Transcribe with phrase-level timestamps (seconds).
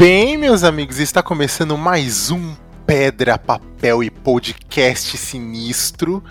[0.00, 0.98] bem, meus amigos?
[0.98, 2.54] Está começando mais um
[2.86, 6.24] Pedra, Papel e Podcast Sinistro.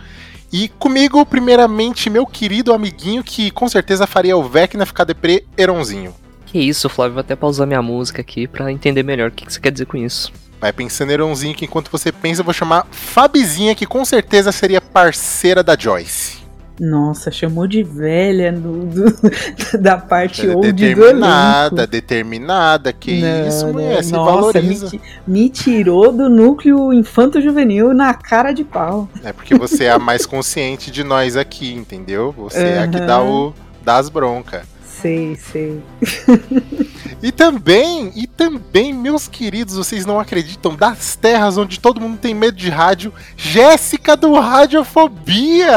[0.52, 6.16] E comigo, primeiramente, meu querido amiguinho que com certeza faria o Vecna ficar deprê, Eronzinho.
[6.48, 9.60] Que isso, Flávio, vou até pausar minha música aqui para entender melhor o que você
[9.60, 10.34] quer dizer com isso.
[10.60, 14.82] Vai pensando, Eronzinho, que enquanto você pensa, eu vou chamar Fabizinha, que com certeza seria
[14.82, 16.39] parceira da Joyce.
[16.80, 19.18] Nossa, chamou de velha do, do
[19.78, 24.90] da parte É old determinada, determinada, que Não, isso, não, mulher, se Nossa, valoriza.
[24.92, 29.10] Me, me tirou do núcleo infanto-juvenil na cara de pau.
[29.24, 32.34] É porque você é a mais consciente de nós aqui, entendeu?
[32.38, 34.64] Você é a que dá, o, dá as broncas.
[35.02, 35.82] Sei, sei.
[37.22, 42.34] E também, e também, meus queridos, vocês não acreditam, das terras onde todo mundo tem
[42.34, 45.68] medo de rádio, Jéssica do Radiofobia!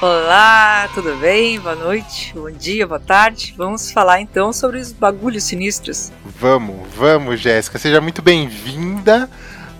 [0.00, 1.58] Olá, tudo bem?
[1.58, 3.52] Boa noite, bom dia, boa tarde.
[3.56, 6.12] Vamos falar então sobre os bagulhos sinistros.
[6.24, 9.28] Vamos, vamos, Jéssica, seja muito bem-vinda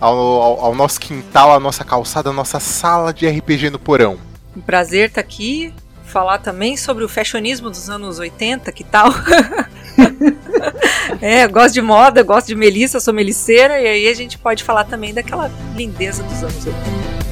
[0.01, 4.19] ao, ao- ao nosso quintal, à nossa calçada, à nossa sala de RPG no porão.
[4.57, 5.73] Um prazer estar aqui.
[6.05, 9.11] Falar também sobre o fashionismo dos anos 80, que tal?
[11.21, 14.65] é, eu gosto de moda, gosto de melissa, sou meliceira, e aí a gente pode
[14.65, 17.28] falar também daquela lindeza dos anos 80.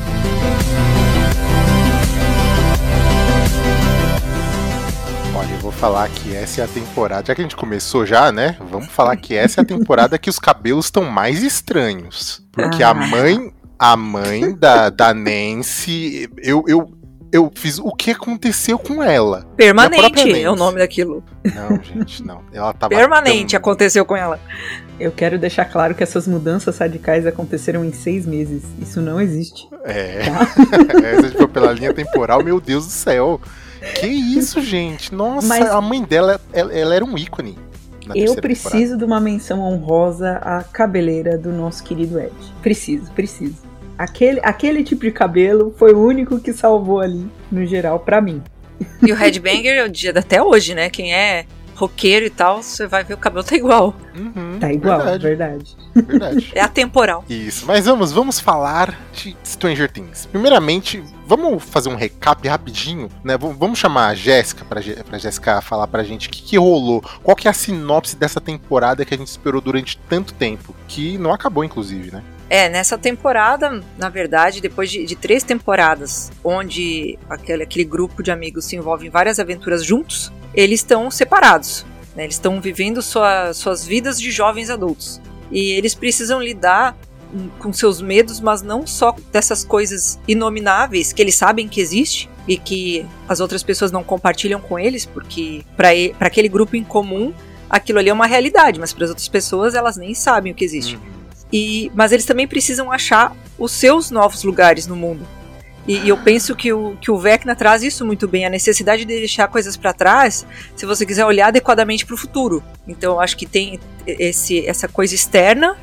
[5.78, 8.56] Falar que essa é a temporada, já que a gente começou já, né?
[8.70, 12.42] Vamos falar que essa é a temporada que os cabelos estão mais estranhos.
[12.52, 12.94] Porque a Ah.
[12.94, 16.90] mãe, a mãe da, da Nancy, eu, eu,
[17.30, 19.46] eu fiz o que aconteceu com ela.
[19.56, 21.22] Permanente é o nome daquilo.
[21.54, 22.40] Não, gente, não.
[22.52, 24.40] Ela tava Permanente tão- aconteceu com ela.
[24.98, 28.62] Eu quero deixar claro que essas mudanças radicais aconteceram em seis meses.
[28.80, 29.68] Isso não existe.
[29.84, 30.20] É.
[30.24, 30.48] Tá?
[31.04, 33.38] Essa foi pela linha temporal, meu Deus do céu.
[34.00, 35.14] Que isso, gente?
[35.14, 37.58] Nossa, Mas- a mãe dela, ela, ela era um ícone.
[38.14, 42.32] Eu preciso de uma menção honrosa à cabeleira do nosso querido Ed.
[42.62, 43.56] Preciso, preciso.
[43.98, 48.42] Aquele, aquele tipo de cabelo foi o único que salvou ali, no geral, pra mim.
[49.02, 50.88] E o headbanger é o dia até hoje, né?
[50.90, 53.92] Quem é roqueiro e tal, você vai ver o cabelo tá igual.
[53.92, 54.40] temporada.
[54.40, 55.76] Uhum, Tá igual, Verdade, verdade.
[55.94, 56.52] verdade.
[56.54, 57.24] É atemporal.
[57.28, 60.26] Isso, mas vamos, vamos falar de Stranger Things.
[60.26, 63.36] Primeiramente, vamos fazer um recap rapidinho, né?
[63.36, 66.56] V- Vamos chamar a Jéssica pra, Jé- pra Jéssica falar pra gente o que, que
[66.58, 70.74] rolou, qual que é a sinopse dessa temporada que a gente esperou durante tanto tempo,
[70.88, 72.22] que não acabou, inclusive, né?
[72.48, 78.30] É, nessa temporada, na verdade, depois de, de três temporadas, onde aquele, aquele grupo de
[78.30, 81.84] amigos se envolve em várias aventuras juntos, eles estão separados.
[82.14, 82.22] né?
[82.22, 85.20] Eles estão vivendo sua- suas vidas de jovens adultos.
[85.50, 86.96] E eles precisam lidar
[87.58, 92.56] com seus medos, mas não só dessas coisas inomináveis que eles sabem que existe e
[92.56, 95.88] que as outras pessoas não compartilham com eles, porque para
[96.20, 97.32] aquele grupo em comum
[97.68, 100.64] aquilo ali é uma realidade, mas para as outras pessoas elas nem sabem o que
[100.64, 100.98] existe.
[101.52, 105.26] E, mas eles também precisam achar os seus novos lugares no mundo.
[105.86, 109.04] E, e eu penso que o, que o Vecna traz isso muito bem, a necessidade
[109.04, 110.44] de deixar coisas para trás,
[110.74, 112.62] se você quiser olhar adequadamente para o futuro.
[112.88, 115.76] Então eu acho que tem esse, essa coisa externa,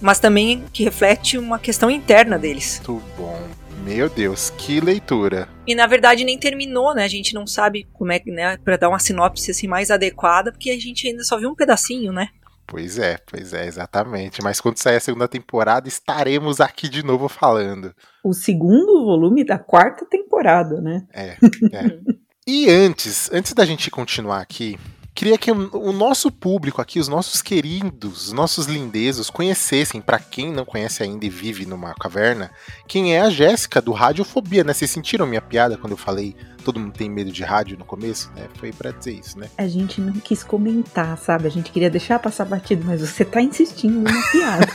[0.00, 2.80] mas também que reflete uma questão interna deles.
[2.86, 3.38] Muito bom.
[3.84, 5.48] Meu Deus, que leitura.
[5.66, 7.04] E na verdade nem terminou, né?
[7.04, 10.52] A gente não sabe como é que, né, para dar uma sinopse assim mais adequada,
[10.52, 12.28] porque a gente ainda só viu um pedacinho, né?
[12.66, 14.42] Pois é, pois é, exatamente.
[14.42, 17.92] Mas quando sair a segunda temporada, estaremos aqui de novo falando.
[18.22, 21.04] O segundo volume da quarta temporada, né?
[21.12, 21.36] É,
[21.72, 22.20] é.
[22.46, 24.76] E antes, antes da gente continuar aqui,
[25.14, 30.52] queria que o nosso público aqui, os nossos queridos, os nossos lindezos, conhecessem, pra quem
[30.52, 32.50] não conhece ainda e vive numa caverna,
[32.86, 34.72] quem é a Jéssica do Radiofobia, né?
[34.72, 38.30] Vocês sentiram minha piada quando eu falei todo mundo tem medo de rádio no começo,
[38.34, 38.46] né?
[38.58, 39.48] Foi pra dizer isso, né?
[39.56, 41.46] A gente não quis comentar, sabe?
[41.46, 44.66] A gente queria deixar passar batido, mas você tá insistindo na piada.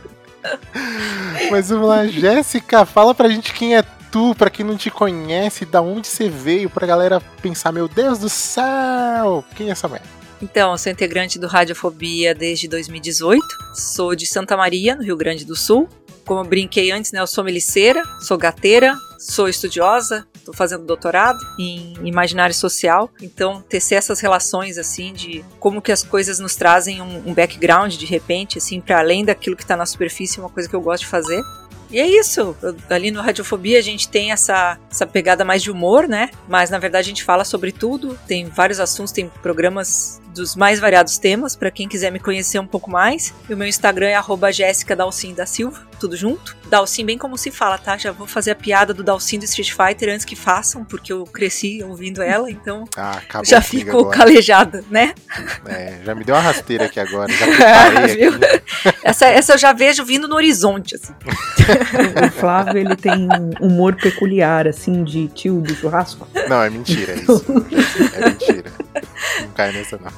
[1.50, 5.64] Mas vamos lá, Jéssica, fala pra gente quem é tu, pra quem não te conhece,
[5.64, 10.02] da onde você veio, pra galera pensar, meu Deus do céu, quem é essa mulher?
[10.42, 13.44] Então, eu sou integrante do Radiofobia desde 2018.
[13.74, 15.88] Sou de Santa Maria, no Rio Grande do Sul.
[16.24, 21.38] Como eu brinquei antes, né, eu sou meliceira, sou gateira, sou estudiosa, estou fazendo doutorado
[21.58, 23.10] em imaginário social.
[23.20, 27.94] Então, tecer essas relações assim de como que as coisas nos trazem um, um background
[27.94, 30.80] de repente, assim, para além daquilo que está na superfície, é uma coisa que eu
[30.80, 31.42] gosto de fazer.
[31.90, 32.56] E é isso.
[32.88, 36.30] Ali no Radiofobia a gente tem essa, essa pegada mais de humor, né?
[36.48, 38.18] Mas na verdade a gente fala sobre tudo.
[38.26, 42.66] Tem vários assuntos, tem programas dos mais variados temas, para quem quiser me conhecer um
[42.66, 43.34] pouco mais.
[43.48, 46.56] E o meu Instagram é arroba Jéssica Dalcin da Silva, tudo junto.
[46.68, 47.96] Dalcin bem como se fala, tá?
[47.98, 51.24] Já vou fazer a piada do Dalcin do Street Fighter antes que façam, porque eu
[51.24, 54.16] cresci ouvindo ela, então Ah, já fico agora.
[54.16, 55.14] calejada, né?
[55.66, 57.32] É, já me deu uma rasteira aqui agora.
[57.32, 58.62] Já preparei aqui.
[59.02, 61.12] Essa, essa eu já vejo vindo no horizonte, assim.
[62.26, 66.26] O Flávio, ele tem um humor peculiar, assim, de tio do churrasco.
[66.48, 67.44] Não, é mentira isso.
[68.14, 68.70] É mentira.
[69.40, 70.12] Não cai nessa, não.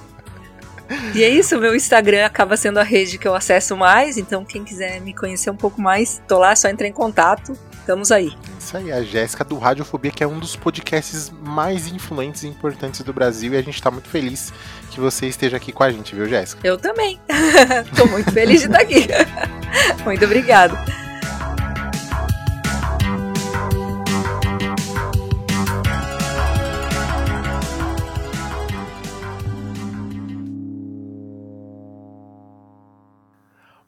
[1.15, 4.65] E é isso, meu Instagram acaba sendo a rede que eu acesso mais, então quem
[4.65, 7.56] quiser me conhecer um pouco mais, tô lá, é só entrar em contato.
[7.83, 8.33] Estamos aí.
[8.61, 13.00] Isso aí, a Jéssica do Radiofobia, que é um dos podcasts mais influentes e importantes
[13.00, 14.53] do Brasil, e a gente tá muito feliz
[14.89, 16.61] que você esteja aqui com a gente, viu, Jéssica?
[16.62, 17.21] Eu também.
[17.97, 19.09] tô muito feliz de estar aqui.
[20.05, 20.79] muito obrigada.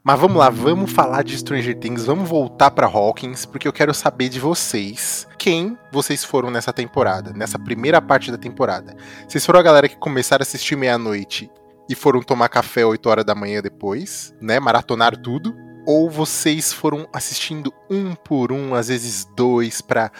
[0.07, 3.91] Mas vamos lá, vamos falar de Stranger Things, vamos voltar pra Hawkins, porque eu quero
[3.91, 8.95] saber de vocês quem vocês foram nessa temporada, nessa primeira parte da temporada.
[9.27, 11.49] Vocês foram a galera que começaram a assistir meia-noite
[11.89, 14.59] e foram tomar café 8 horas da manhã depois, né?
[14.59, 15.55] Maratonar tudo.
[15.87, 20.11] Ou vocês foram assistindo um por um, às vezes dois, pra,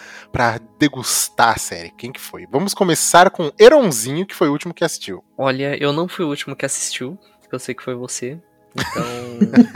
[0.80, 1.92] degustar a série?
[1.92, 2.44] Quem que foi?
[2.50, 5.22] Vamos começar com Eronzinho, que foi o último que assistiu.
[5.38, 7.16] Olha, eu não fui o último que assistiu,
[7.52, 8.40] eu sei que foi você.
[8.78, 9.66] Então.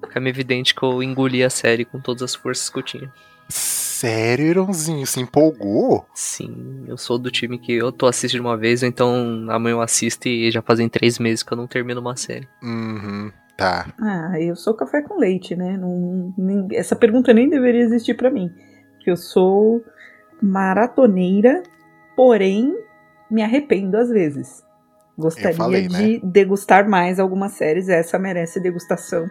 [0.06, 3.12] fica meio evidente que eu engoli a série com todas as forças que eu tinha.
[3.48, 5.06] Sério, Eronzinho?
[5.06, 6.06] Se empolgou?
[6.14, 9.80] Sim, eu sou do time que eu tô assistindo uma vez, ou então amanhã eu
[9.80, 12.46] assisto e já fazem três meses que eu não termino uma série.
[12.62, 13.86] Uhum, tá.
[14.00, 15.76] Ah, eu sou café com leite, né?
[15.78, 18.50] Não, nem- essa pergunta nem deveria existir pra mim.
[18.96, 19.82] Porque eu sou
[20.42, 21.62] maratoneira,
[22.14, 22.74] porém
[23.30, 24.62] me arrependo às vezes.
[25.16, 29.28] Gostaria falei, de degustar mais algumas séries, essa merece degustação.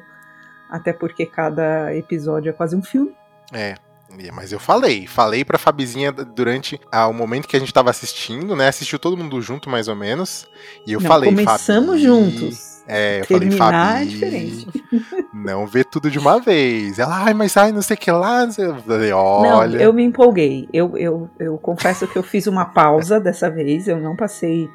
[0.70, 3.16] Até porque cada episódio é quase um filme.
[3.54, 3.76] É.
[4.18, 7.92] é, Mas eu falei, falei pra Fabizinha durante ah, o momento que a gente tava
[7.92, 8.68] assistindo, né?
[8.68, 10.48] Assistiu todo mundo junto, mais ou menos.
[10.88, 12.76] E eu Não, falei, começamos Fabi, juntos.
[12.88, 14.68] É, eu Terminar falei, é Fabi, diferente.
[15.34, 16.98] não vê tudo de uma vez.
[16.98, 18.48] Ela, ai, mas ai, não sei o que lá.
[18.58, 19.78] Eu falei, olha.
[19.78, 20.68] Não, eu me empolguei.
[20.74, 23.88] Eu, eu, eu confesso que eu fiz uma pausa dessa vez.
[23.88, 24.68] Eu não passei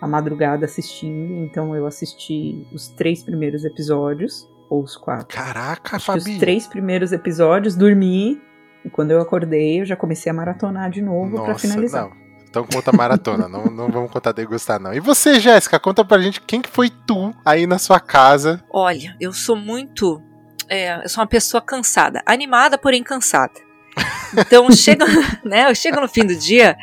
[0.00, 1.34] a madrugada assistindo.
[1.44, 4.48] Então eu assisti os três primeiros episódios.
[4.70, 5.28] Ou os quatro.
[5.34, 6.18] Caraca, Fabi.
[6.18, 8.38] os três primeiros episódios, dormi.
[8.84, 12.04] E quando eu acordei, eu já comecei a maratonar de novo pra Nossa, finalizar.
[12.08, 12.28] não.
[12.50, 14.92] Então conta maratona, não, não vamos contar degustar, não.
[14.94, 18.62] E você, Jéssica, conta pra gente quem que foi tu aí na sua casa.
[18.70, 20.20] Olha, eu sou muito.
[20.68, 22.22] é, eu sou uma pessoa cansada.
[22.26, 23.52] Animada, porém cansada.
[24.36, 25.04] Então, chega,
[25.44, 26.76] né, eu chego no fim do dia,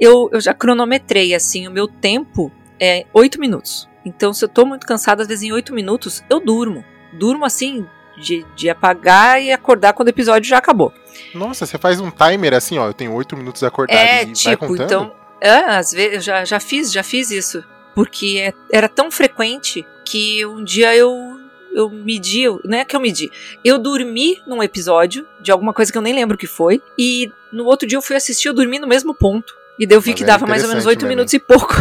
[0.00, 3.88] eu, eu já cronometrei, assim, o meu tempo é oito minutos.
[4.04, 6.84] Então, se eu tô muito cansada, às vezes em oito minutos, eu durmo.
[7.12, 7.86] Durmo, assim,
[8.18, 10.92] de, de apagar e acordar quando o episódio já acabou.
[11.34, 12.86] Nossa, você faz um timer assim, ó.
[12.86, 14.84] Eu tenho oito minutos acordado É, e vai tipo, contando?
[14.84, 15.12] então.
[15.40, 17.64] É, às vezes eu já, já fiz, já fiz isso.
[17.94, 21.35] Porque é- era tão frequente que um dia eu,
[21.76, 23.30] eu medi, não é que eu medi,
[23.62, 27.30] eu dormi num episódio de alguma coisa que eu nem lembro o que foi, e
[27.52, 29.54] no outro dia eu fui assistir, eu dormi no mesmo ponto.
[29.78, 31.74] E daí eu vi Mas que é dava mais ou menos oito minutos e pouco.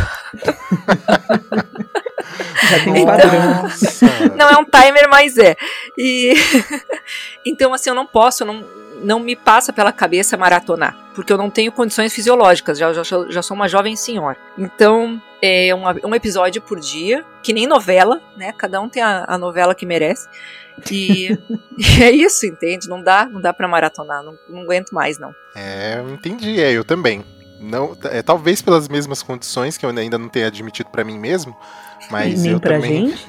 [2.70, 3.64] Já tem um Então- padrão.
[4.38, 5.56] Não é um timer, mas é.
[5.98, 6.34] E
[7.46, 8.66] então assim, eu não posso, eu não
[9.04, 13.42] não me passa pela cabeça maratonar, porque eu não tenho condições fisiológicas, já, já, já
[13.42, 14.38] sou uma jovem senhora.
[14.58, 18.54] Então, é uma- um episódio por dia, que nem novela, né?
[18.58, 20.28] Cada um tem a, a novela que merece.
[20.92, 21.38] E,
[21.78, 22.88] e é isso, entende?
[22.90, 25.34] Não dá, não dá para maratonar, não, não aguento mais, não.
[25.56, 27.24] É, eu entendi, é, eu também.
[27.60, 31.56] Não, é, talvez pelas mesmas condições que eu ainda não tenha admitido pra mim mesmo,
[32.10, 33.08] mas Nem eu pra também.
[33.10, 33.26] gente.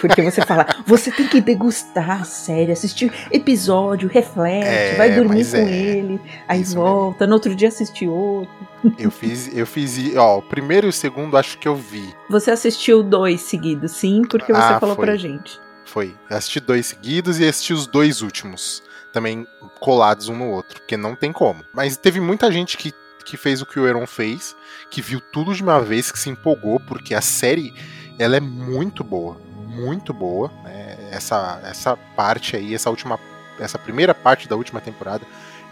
[0.00, 5.44] Porque você fala, você tem que degustar a série, assistir episódio, reflete, É, vai dormir
[5.48, 5.70] com é.
[5.72, 8.50] ele, aí volta, no outro dia assiste outro.
[8.98, 12.12] Eu fiz, eu fiz, ó, o primeiro e o segundo acho que eu vi.
[12.28, 15.04] Você assistiu dois seguidos, sim, porque você Ah, falou foi.
[15.06, 15.60] pra gente.
[15.84, 16.14] Foi.
[16.30, 18.82] Eu assisti dois seguidos e assisti os dois últimos.
[19.12, 19.46] Também
[19.78, 21.62] colados um no outro, porque não tem como.
[21.72, 22.92] Mas teve muita gente que,
[23.26, 24.56] que fez o que o Euron fez,
[24.90, 27.74] que viu tudo de uma vez, que se empolgou, porque a série
[28.22, 29.36] ela é muito boa.
[29.68, 30.50] Muito boa.
[30.64, 30.96] né?
[31.10, 33.18] Essa, essa parte aí, essa última.
[33.60, 35.24] Essa primeira parte da última temporada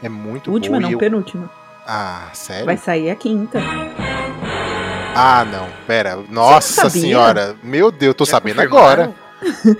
[0.02, 0.82] é muito Última boa.
[0.82, 1.50] não, e eu- penúltima.
[1.86, 2.66] Ah, sério?
[2.66, 3.58] Vai sair a quinta.
[5.14, 6.18] Ah, não, pera.
[6.28, 7.56] Nossa senhora.
[7.62, 9.02] Meu Deus, eu tô Já sabendo confirmaram?
[9.04, 9.14] agora.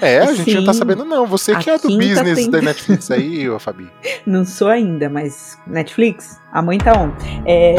[0.01, 0.79] É, a gente não tá Sim.
[0.79, 1.27] sabendo, não.
[1.27, 3.89] Você que A é do business tem- da Netflix aí, ô Fabi.
[4.27, 7.13] Não sou ainda, mas Netflix, a mãe tá on.
[7.47, 7.77] É,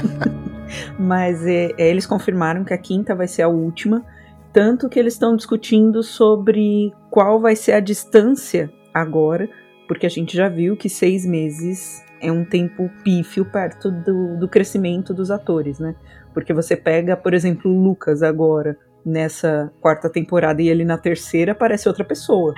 [0.98, 4.04] Mas é, é, eles confirmaram que a quinta vai ser a última,
[4.52, 9.48] tanto que eles estão discutindo sobre qual vai ser a distância agora,
[9.88, 14.48] porque a gente já viu que seis meses é um tempo pífio perto do, do
[14.48, 15.94] crescimento dos atores, né?
[16.32, 21.54] Porque você pega, por exemplo, o Lucas agora, nessa quarta temporada, e ele na terceira
[21.54, 22.54] parece outra pessoa.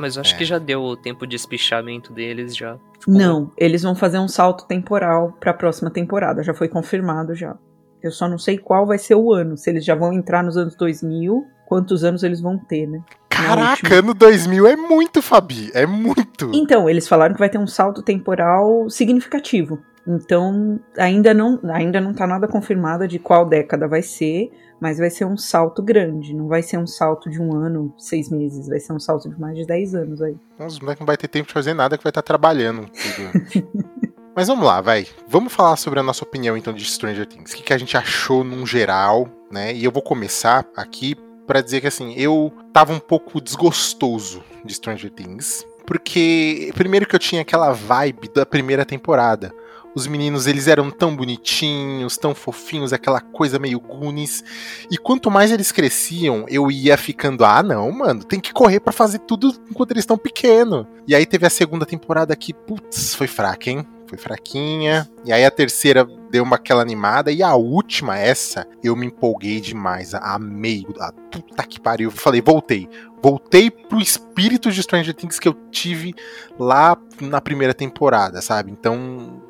[0.00, 0.38] Mas eu acho É.
[0.38, 2.76] que já deu o tempo de espichamento deles já.
[3.06, 7.56] Não, eles vão fazer um salto temporal para a próxima temporada, já foi confirmado já.
[8.02, 10.56] Eu só não sei qual vai ser o ano, se eles já vão entrar nos
[10.56, 13.00] anos 2000, quantos anos eles vão ter, né?
[13.28, 15.70] Caraca, ano 2000 é muito, Fabi.
[15.74, 16.50] É muito.
[16.52, 19.78] Então, eles falaram que vai ter um salto temporal significativo.
[20.06, 25.10] Então, ainda não, ainda não tá nada confirmado de qual década vai ser, mas vai
[25.10, 26.34] ser um salto grande.
[26.34, 29.38] Não vai ser um salto de um ano, seis meses, vai ser um salto de
[29.38, 30.36] mais de dez anos aí.
[30.58, 32.86] Os moleques não vai ter tempo de fazer nada que vai estar trabalhando.
[32.86, 33.70] tudo.
[34.34, 35.06] Mas vamos lá, vai.
[35.28, 37.52] Vamos falar sobre a nossa opinião então de Stranger Things.
[37.52, 39.74] O que, que a gente achou num geral, né?
[39.74, 41.14] E eu vou começar aqui
[41.46, 45.66] pra dizer que assim, eu tava um pouco desgostoso de Stranger Things.
[45.84, 49.52] Porque, primeiro que eu tinha aquela vibe da primeira temporada.
[49.94, 54.44] Os meninos, eles eram tão bonitinhos, tão fofinhos, aquela coisa meio Goonies.
[54.90, 58.92] E quanto mais eles cresciam, eu ia ficando, ah, não, mano, tem que correr pra
[58.92, 60.86] fazer tudo enquanto eles estão pequenos.
[61.08, 63.84] E aí teve a segunda temporada que, putz, foi fraca, hein?
[64.06, 65.08] Foi fraquinha.
[65.24, 67.30] E aí a terceira deu uma aquela animada.
[67.30, 70.14] E a última, essa, eu me empolguei demais.
[70.14, 70.84] Amei.
[70.98, 72.08] A puta que pariu.
[72.08, 72.88] Eu falei, voltei.
[73.22, 76.12] Voltei pro espírito de Stranger Things que eu tive
[76.58, 78.72] lá na primeira temporada, sabe?
[78.72, 79.40] Então,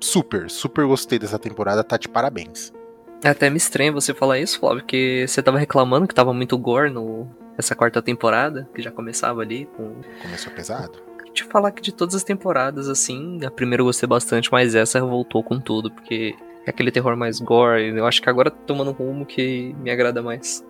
[0.00, 1.84] super, super gostei dessa temporada.
[1.84, 2.72] Tá de parabéns.
[3.22, 6.56] É até me estranho você falar isso, Flávio, porque você tava reclamando que tava muito
[6.56, 7.28] gore no
[7.58, 10.98] essa quarta temporada, que já começava ali com Começou pesado.
[11.34, 14.98] te falar que de todas as temporadas, assim, a primeira eu gostei bastante, mas essa
[15.02, 16.34] voltou com tudo, porque
[16.66, 17.88] é aquele terror mais gore.
[17.88, 20.64] Eu acho que agora tá tomando um rumo que me agrada mais.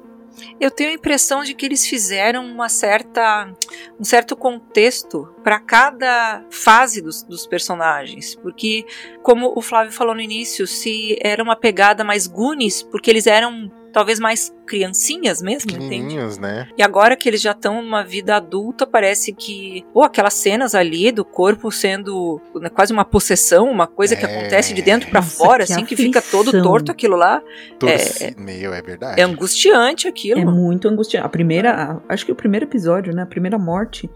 [0.60, 3.52] Eu tenho a impressão de que eles fizeram uma certa,
[3.99, 8.84] um certo contexto para cada fase dos, dos personagens, porque
[9.22, 13.70] como o Flávio falou no início, se era uma pegada mais Goonies, porque eles eram
[13.92, 16.16] talvez mais criancinhas mesmo, entende?
[16.40, 16.68] Né?
[16.78, 19.85] E agora que eles já estão numa vida adulta, parece que.
[19.92, 24.38] Pô, aquelas cenas ali do corpo sendo né, quase uma possessão, uma coisa que É.
[24.38, 27.42] acontece de dentro pra Nossa, fora, que assim, que fica todo torto aquilo lá.
[27.78, 28.35] Torci...
[28.38, 29.20] Meu, é verdade.
[29.20, 30.40] É angustiante aquilo.
[30.40, 31.26] É muito angustiante.
[31.26, 33.23] A primeira, a- acho que o primeiro episódio, né?
[33.23, 34.09] A primeira morte,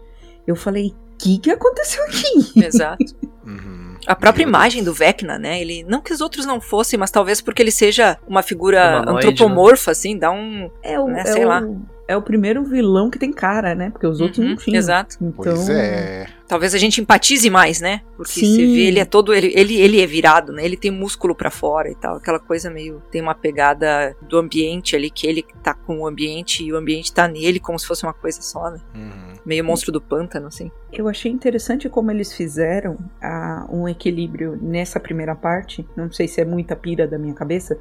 [0.47, 2.65] eu falei, o que, que aconteceu aqui?
[2.65, 3.03] Exato.
[3.45, 3.74] Uhum.
[4.05, 5.59] A própria imagem do Vecna, né?
[5.59, 5.83] Ele.
[5.83, 9.91] Não que os outros não fossem, mas talvez porque ele seja uma figura Humanoide, antropomorfa,
[9.91, 10.69] assim, dá um.
[10.83, 11.61] É o, Né, é, sei o, lá.
[12.07, 13.89] É o primeiro vilão que tem cara, né?
[13.89, 14.77] Porque os outros Uhum, não tinham.
[14.77, 15.15] Exato.
[15.19, 16.27] Então, Pois é.
[16.47, 18.01] Talvez a gente empatize mais, né?
[18.15, 18.55] Porque Sim.
[18.55, 19.33] você vê, ele é todo.
[19.33, 20.63] Ele, ele, ele é virado, né?
[20.63, 22.17] Ele tem músculo pra fora e tal.
[22.17, 23.01] Aquela coisa meio.
[23.11, 27.11] Tem uma pegada do ambiente ali, que ele tá com o ambiente e o ambiente
[27.11, 28.79] tá nele, como se fosse uma coisa só, né?
[28.93, 29.33] Uhum.
[29.43, 30.69] Meio monstro do pântano, assim.
[30.93, 35.85] Eu achei interessante como eles fizeram ah, um equilíbrio nessa primeira parte.
[35.95, 37.77] Não sei se é muita pira da minha cabeça,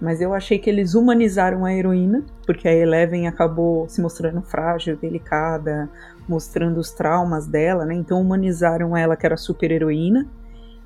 [0.00, 4.96] mas eu achei que eles humanizaram a heroína, porque a Eleven acabou se mostrando frágil,
[4.96, 5.90] delicada,
[6.28, 7.94] mostrando os traumas dela, né?
[7.94, 10.26] Então humanizaram ela, que era super heroína.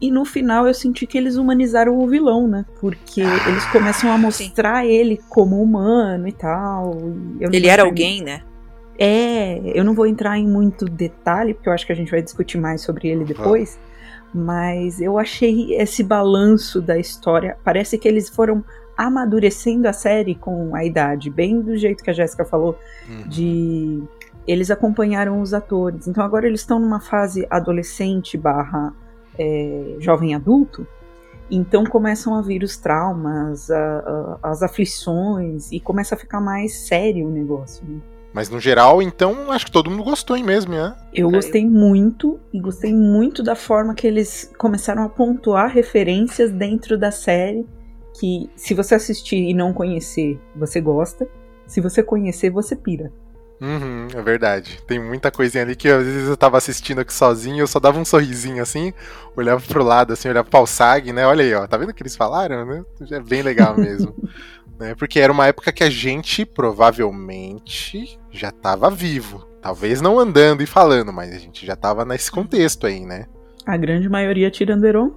[0.00, 2.64] E no final eu senti que eles humanizaram o vilão, né?
[2.80, 6.98] Porque eles começam a mostrar ele como humano e tal.
[7.40, 8.42] e Ele era alguém, né?
[8.98, 12.22] é, eu não vou entrar em muito detalhe, porque eu acho que a gente vai
[12.22, 13.78] discutir mais sobre ele depois.
[14.32, 17.56] Mas eu achei esse balanço da história.
[17.62, 18.64] Parece que eles foram
[18.96, 23.28] amadurecendo a série com a idade, bem do jeito que a Jéssica falou, Uhum.
[23.28, 24.02] de
[24.46, 26.06] eles acompanharam os atores.
[26.06, 28.92] Então agora eles estão numa fase adolescente barra
[29.38, 30.86] é, jovem adulto.
[31.50, 36.86] Então começam a vir os traumas, a- a- as aflições e começa a ficar mais
[36.86, 37.84] sério o negócio.
[37.86, 37.98] Né?
[38.32, 40.94] Mas no geral, então, acho que todo mundo gostou, hein, mesmo, né?
[41.12, 46.98] Eu gostei muito e gostei muito da forma que eles começaram a pontuar referências dentro
[46.98, 47.64] da série.
[48.18, 51.28] Que se você assistir e não conhecer, você gosta.
[51.66, 53.12] Se você conhecer, você pira.
[53.60, 54.80] Uhum, é verdade.
[54.86, 57.98] Tem muita coisinha ali que às vezes eu tava assistindo aqui sozinho, eu só dava
[57.98, 58.92] um sorrisinho assim,
[59.36, 61.26] olhava pro lado, assim, olhava pro Sag, né?
[61.26, 62.84] Olha aí, ó, tá vendo o que eles falaram, né?
[63.10, 64.14] É bem legal mesmo.
[64.78, 64.94] né?
[64.94, 69.46] Porque era uma época que a gente provavelmente já tava vivo.
[69.62, 73.26] Talvez não andando e falando, mas a gente já tava nesse contexto aí, né?
[73.64, 75.14] A grande maioria tirando Heron.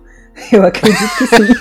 [0.52, 1.48] Eu acredito que sim.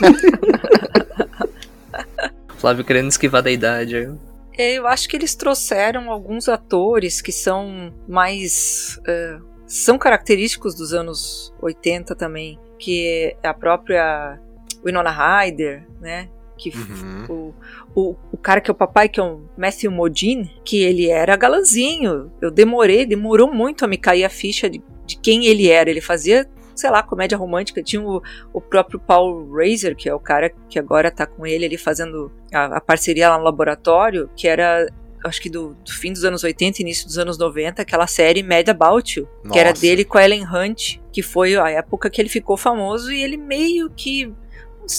[2.58, 3.96] Flávio querendo esquivar da idade.
[3.96, 4.12] aí.
[4.58, 8.98] Eu acho que eles trouxeram alguns atores que são mais.
[9.06, 12.58] eh, são característicos dos anos 80 também.
[12.78, 14.38] Que é a própria
[14.84, 16.28] Winona Ryder, né?
[16.56, 17.24] Que uhum.
[17.28, 17.54] o,
[17.94, 21.36] o, o cara que é o papai, que é o Matthew Modine, que ele era
[21.36, 22.32] galanzinho.
[22.40, 25.90] Eu demorei, demorou muito a me cair a ficha de, de quem ele era.
[25.90, 27.82] Ele fazia sei lá, comédia romântica.
[27.82, 31.64] Tinha o, o próprio Paul Reiser, que é o cara que agora tá com ele
[31.64, 34.86] ali fazendo a, a parceria lá no laboratório, que era
[35.24, 38.68] acho que do, do, fim dos anos 80, início dos anos 90, aquela série Mad
[38.68, 39.50] About You, Nossa.
[39.50, 43.10] que era dele com a Ellen Hunt, que foi a época que ele ficou famoso
[43.10, 44.32] e ele meio que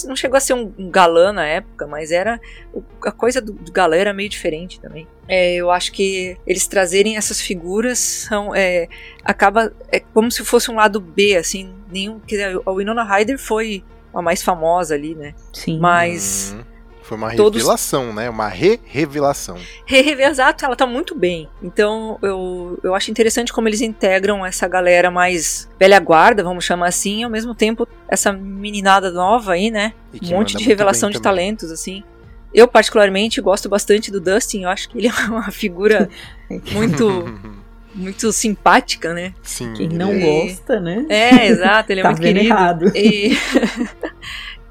[0.06, 2.40] não chegou a ser um, um galã na época, mas era
[3.04, 5.06] a coisa do, do galã era meio diferente também.
[5.26, 8.88] É, eu acho que eles trazerem essas figuras são é,
[9.24, 13.84] acaba é como se fosse um lado B, assim, nenhum que a Winona Ryder foi
[14.12, 15.34] a mais famosa ali, né?
[15.52, 15.78] Sim.
[15.78, 16.62] Mas hum.
[17.08, 18.16] Foi uma revelação, Todos...
[18.16, 18.28] né?
[18.28, 19.56] Uma re-revelação.
[19.86, 21.48] Re Exato, ela tá muito bem.
[21.62, 26.88] Então eu, eu acho interessante como eles integram essa galera mais velha guarda, vamos chamar
[26.88, 29.94] assim, e ao mesmo tempo essa meninada nova aí, né?
[30.22, 32.04] Um monte de revelação de talentos, assim.
[32.52, 34.64] Eu, particularmente, gosto bastante do Dustin.
[34.64, 36.10] Eu acho que ele é uma figura
[36.72, 37.40] muito.
[37.94, 39.32] muito simpática, né?
[39.42, 39.72] Sim.
[39.72, 40.18] Quem não é.
[40.18, 41.06] gosta, né?
[41.08, 42.46] É, exato, ele é tá muito querido.
[42.46, 42.92] Errado.
[42.94, 43.36] E...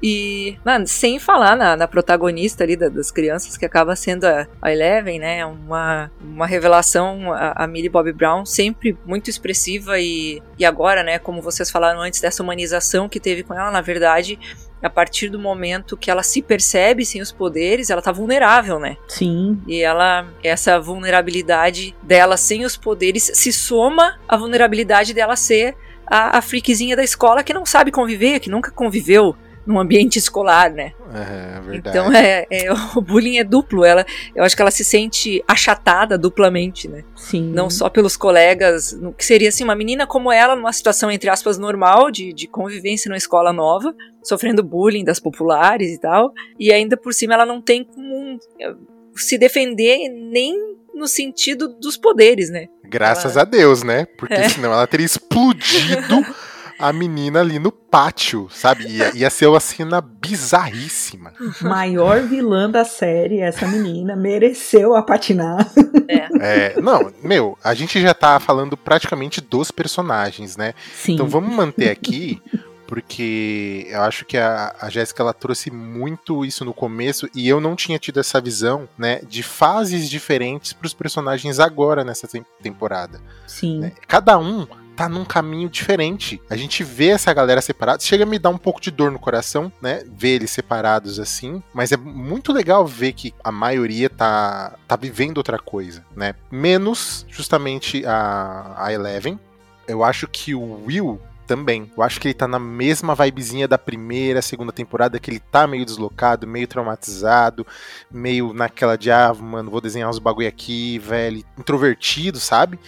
[0.02, 4.46] E, mano, sem falar na, na protagonista ali da, das crianças, que acaba sendo a,
[4.62, 5.44] a Eleven, né?
[5.44, 11.18] Uma, uma revelação, a, a Millie Bobby Brown, sempre muito expressiva e, e agora, né,
[11.18, 14.38] como vocês falaram antes, dessa humanização que teve com ela, na verdade,
[14.82, 18.96] a partir do momento que ela se percebe sem os poderes, ela tá vulnerável, né?
[19.08, 19.60] Sim.
[19.66, 25.76] E ela, essa vulnerabilidade dela sem os poderes se soma à vulnerabilidade dela ser
[26.06, 29.36] a, a freakzinha da escola que não sabe conviver, que nunca conviveu
[29.68, 30.94] num ambiente escolar, né?
[31.12, 31.98] É, é verdade.
[31.98, 33.84] Então é, é, o bullying é duplo.
[33.84, 37.04] Ela, eu acho que ela se sente achatada duplamente, né?
[37.14, 37.52] Sim.
[37.52, 41.58] Não só pelos colegas, que seria assim uma menina como ela numa situação entre aspas
[41.58, 43.94] normal de, de convivência numa escola nova,
[44.24, 48.74] sofrendo bullying das populares e tal, e ainda por cima ela não tem como eh,
[49.14, 50.56] se defender nem
[50.94, 52.68] no sentido dos poderes, né?
[52.84, 53.42] Graças ela...
[53.42, 54.06] a Deus, né?
[54.16, 54.48] Porque é.
[54.48, 56.24] senão ela teria explodido
[56.78, 58.86] a menina ali no pátio, sabe?
[58.86, 61.32] Ia, ia ser uma cena bizarríssima.
[61.60, 65.68] Maior vilã da série, essa menina, mereceu a patinar.
[66.08, 66.74] É.
[66.74, 66.80] é.
[66.80, 70.72] não, meu, a gente já tá falando praticamente dos personagens, né?
[70.94, 71.14] Sim.
[71.14, 72.40] Então vamos manter aqui
[72.88, 77.60] porque eu acho que a, a Jéssica ela trouxe muito isso no começo e eu
[77.60, 82.26] não tinha tido essa visão, né, de fases diferentes para os personagens agora nessa
[82.62, 83.20] temporada.
[83.46, 83.80] Sim.
[83.80, 83.92] Né?
[84.06, 84.66] Cada um
[84.98, 86.42] tá num caminho diferente.
[86.50, 89.18] A gente vê essa galera separada, chega a me dar um pouco de dor no
[89.20, 90.02] coração, né?
[90.10, 95.38] Ver eles separados assim, mas é muito legal ver que a maioria tá, tá vivendo
[95.38, 96.34] outra coisa, né?
[96.50, 99.38] Menos justamente a, a Eleven.
[99.86, 101.90] Eu acho que o Will também.
[101.96, 105.64] Eu acho que ele tá na mesma vibezinha da primeira, segunda temporada, que ele tá
[105.66, 107.64] meio deslocado, meio traumatizado,
[108.10, 112.80] meio naquela de, ah, mano, vou desenhar uns bagulho aqui, velho, introvertido, sabe?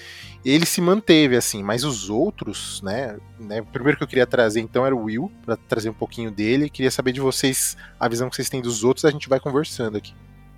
[0.44, 4.60] Ele se manteve assim, mas os outros, né, né, o primeiro que eu queria trazer
[4.60, 8.30] então era o Will, para trazer um pouquinho dele, queria saber de vocês a visão
[8.30, 10.14] que vocês têm dos outros, a gente vai conversando aqui.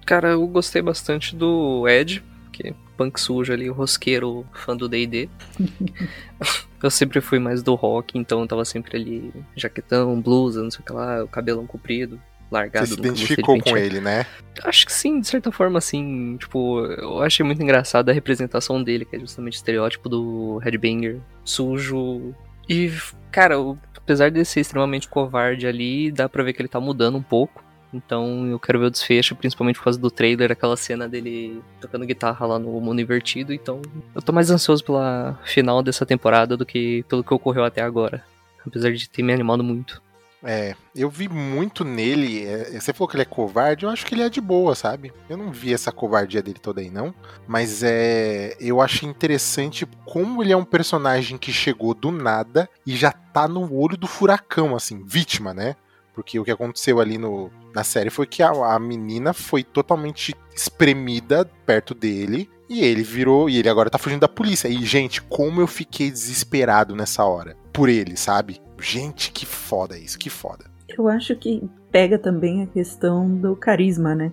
[0.06, 4.88] Cara, eu gostei bastante do Ed, que é punk sujo ali, o rosqueiro fã do
[4.88, 5.28] D&D.
[6.82, 10.80] eu sempre fui mais do rock, então eu tava sempre ali, jaquetão, blusa, não sei
[10.80, 12.20] o que lá, o cabelão comprido
[12.52, 12.86] largado.
[12.86, 14.26] Você se identificou com ele, né?
[14.62, 16.36] Acho que sim, de certa forma, assim.
[16.38, 21.18] Tipo, eu achei muito engraçada a representação dele, que é justamente o estereótipo do headbanger
[21.44, 22.34] sujo.
[22.68, 22.92] E,
[23.30, 23.56] cara,
[23.96, 27.64] apesar de ser extremamente covarde ali, dá pra ver que ele tá mudando um pouco.
[27.94, 32.06] Então eu quero ver o desfecho, principalmente por causa do trailer, aquela cena dele tocando
[32.06, 33.52] guitarra lá no mundo invertido.
[33.52, 33.82] Então
[34.14, 38.24] eu tô mais ansioso pela final dessa temporada do que pelo que ocorreu até agora.
[38.66, 40.00] Apesar de ter me animado muito.
[40.44, 42.44] É, eu vi muito nele.
[42.44, 45.12] É, você falou que ele é covarde, eu acho que ele é de boa, sabe?
[45.28, 47.14] Eu não vi essa covardia dele toda aí, não.
[47.46, 48.56] Mas é.
[48.60, 53.46] Eu achei interessante como ele é um personagem que chegou do nada e já tá
[53.46, 55.76] no olho do furacão, assim, vítima, né?
[56.14, 60.34] Porque o que aconteceu ali no, na série foi que a, a menina foi totalmente
[60.54, 63.48] espremida perto dele e ele virou.
[63.48, 64.68] E ele agora tá fugindo da polícia.
[64.68, 67.56] E, gente, como eu fiquei desesperado nessa hora.
[67.72, 68.60] Por ele, sabe?
[68.82, 70.64] Gente, que foda isso, que foda.
[70.88, 74.32] Eu acho que pega também a questão do carisma, né?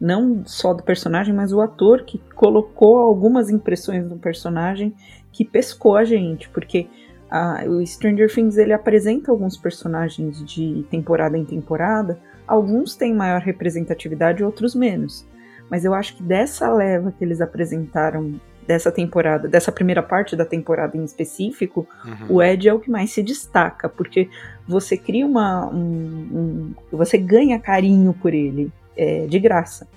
[0.00, 4.94] Não só do personagem, mas o ator que colocou algumas impressões no personagem
[5.30, 6.88] que pescou a gente, porque
[7.30, 13.40] a, o Stranger Things ele apresenta alguns personagens de temporada em temporada, alguns têm maior
[13.40, 15.26] representatividade, outros menos.
[15.70, 20.44] Mas eu acho que dessa leva que eles apresentaram dessa temporada, dessa primeira parte da
[20.44, 22.36] temporada em específico, Uhum.
[22.36, 24.28] o Ed é o que mais se destaca, porque
[24.68, 25.66] você cria uma.
[25.68, 29.88] um- um- você ganha carinho por ele é, de graça.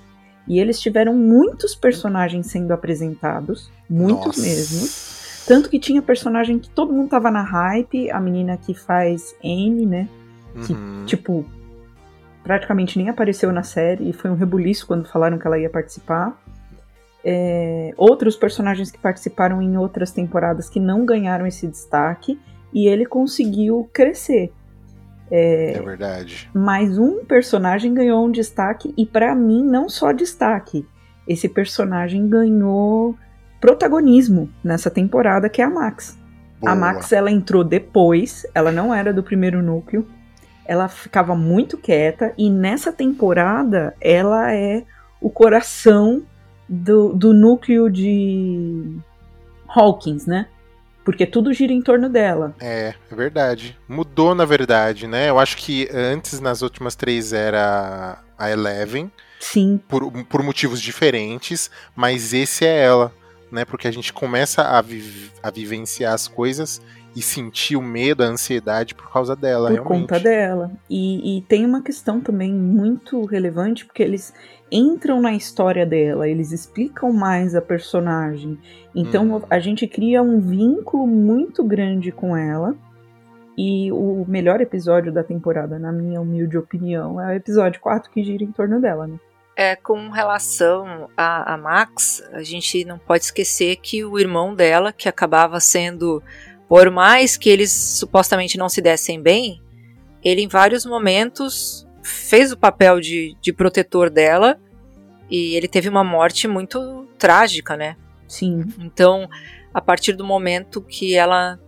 [0.48, 4.42] E eles tiveram muitos personagens sendo apresentados, muitos Nossa.
[4.42, 4.88] mesmo.
[5.48, 9.86] Tanto que tinha personagem que todo mundo tava na hype, a menina que faz N,
[9.86, 10.08] né?
[10.66, 11.04] que, Uhum.
[11.06, 11.46] Tipo,
[12.44, 16.38] praticamente nem apareceu na série e foi um rebuliço quando falaram que ela ia participar.
[17.26, 22.38] É, outros personagens que participaram em outras temporadas que não ganharam esse destaque
[22.74, 24.52] e ele conseguiu crescer.
[25.32, 26.50] É verdade.
[26.54, 30.86] Mas um personagem ganhou um destaque e pra mim não só destaque.
[31.28, 33.18] Esse personagem ganhou
[33.60, 36.20] protagonismo nessa temporada que é a Max.
[36.58, 36.76] A Boa.
[36.76, 40.06] Max ela entrou depois, ela não era do primeiro núcleo.
[40.66, 44.84] Ela ficava muito quieta e nessa temporada ela é
[45.20, 46.24] o coração
[46.68, 48.98] do, do núcleo de
[49.68, 50.48] Hawkins, né?
[51.04, 52.56] Porque tudo gira em torno dela.
[52.60, 53.78] É, é verdade.
[53.88, 55.30] Mudou, na verdade, né?
[55.30, 61.70] Eu acho que antes, nas últimas três, era a Eleven, Sim, por, por motivos diferentes,
[61.96, 63.14] mas esse é ela,
[63.54, 63.64] né?
[63.66, 66.82] Porque a gente começa a, vi- a vivenciar as coisas
[67.16, 70.02] e sentir o medo, a ansiedade por causa dela, por realmente.
[70.02, 70.72] conta dela.
[70.90, 74.34] E, e tem uma questão também muito relevante, porque eles
[74.72, 78.58] entram na história dela, eles explicam mais a personagem.
[78.96, 79.42] Então Hum.
[79.50, 82.76] a gente cria um vínculo muito grande com ela.
[83.56, 88.24] E o melhor episódio da temporada, na minha humilde opinião, é o episódio 4 que
[88.24, 89.20] gira em torno dela, né?
[89.56, 94.92] É, com relação a, a Max, a gente não pode esquecer que o irmão dela,
[94.92, 96.24] que acabava sendo,
[96.68, 99.62] por mais que eles supostamente não se dessem bem,
[100.24, 104.60] ele em vários momentos fez o papel de, de protetor dela
[105.30, 107.96] e ele teve uma morte muito trágica, né?
[108.28, 109.30] Sim, Então,
[109.74, 111.60] a partir do momento que ela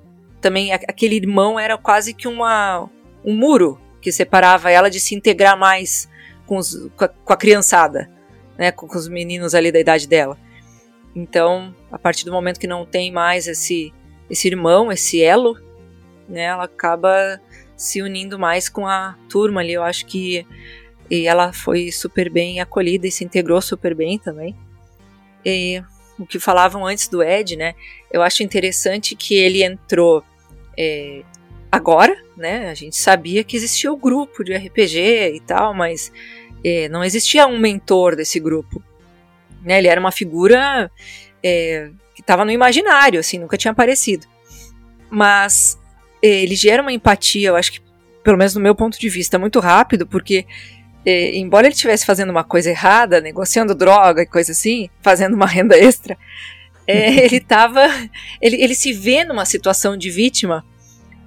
[0.42, 2.90] também aquele irmão era quase que uma
[3.24, 6.08] um muro que separava ela de se integrar mais
[6.46, 8.10] com, os- com, a, com a criançada,
[8.58, 10.38] né, com, com os meninos ali da idade dela.
[11.16, 13.94] Então, a partir do momento que não tem mais esse
[14.30, 15.56] esse irmão, esse elo,
[16.28, 17.40] né, ela acaba
[17.78, 19.74] se unindo mais com a turma ali.
[19.74, 20.46] Eu acho que
[21.10, 24.56] e ela foi super bem acolhida e se integrou super bem também.
[25.46, 25.82] E
[26.18, 27.76] o que falavam antes do Ed, né?
[28.12, 30.24] Eu acho interessante que ele entrou
[30.76, 31.22] é,
[31.76, 32.70] agora, né?
[32.70, 36.12] A gente sabia que existia o grupo de RPG e tal, mas
[36.64, 38.84] é, não existia um mentor desse grupo.
[39.62, 39.78] Né?
[39.78, 40.92] Ele era uma figura
[41.44, 44.26] é, que estava no imaginário, assim, nunca tinha aparecido.
[45.10, 45.80] Mas
[46.22, 47.82] é, ele gera uma empatia, eu acho que,
[48.24, 50.46] pelo menos no meu ponto de vista, muito rápido, porque
[51.06, 55.46] é, embora ele estivesse fazendo uma coisa errada, negociando droga e coisa assim, fazendo uma
[55.48, 56.18] renda extra,
[56.88, 57.88] é, ele tava.
[58.42, 60.66] Ele, ele se vê numa situação de vítima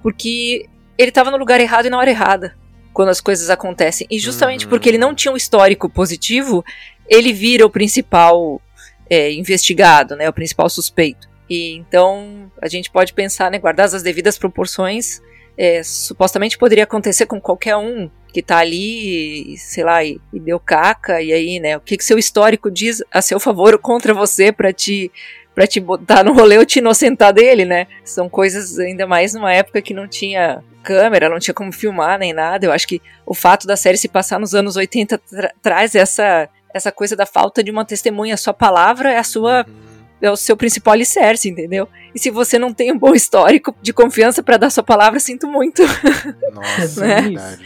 [0.01, 2.55] porque ele estava no lugar errado e na hora errada
[2.93, 4.05] quando as coisas acontecem.
[4.09, 4.69] E justamente Uhum.
[4.69, 6.63] porque ele não tinha um histórico positivo,
[7.07, 8.61] ele vira o principal
[9.09, 11.27] é, investigado, né, o principal suspeito.
[11.49, 15.21] E então a gente pode pensar, né, guardadas as devidas proporções,
[15.57, 20.39] é, supostamente poderia acontecer com qualquer um que tá ali, e, sei lá, e, e
[20.39, 23.79] deu caca, e aí, né, o que que seu histórico diz a seu favor ou
[23.79, 25.11] contra você pra te
[25.55, 27.87] para te botar no rolê ou te inocentar dele, né?
[28.05, 32.31] São coisas ainda mais numa época que não tinha câmera, não tinha como filmar nem
[32.33, 32.65] nada.
[32.65, 36.47] Eu acho que o fato da série se passar nos anos 80 tra traz essa
[36.73, 39.73] essa coisa da falta de uma testemunha, a sua palavra é a sua Uhum.
[40.21, 41.87] é o seu principal alicerce, entendeu?
[42.13, 45.47] E se você não tem um bom histórico de confiança pra dar sua palavra, sinto
[45.47, 45.81] muito.
[46.53, 47.63] Nossa, É é verdade.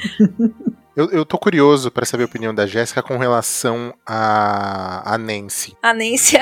[0.96, 5.76] Eu, eu tô curioso pra saber a opinião da Jéssica com relação a, a Nancy.
[5.82, 6.38] A Nancy,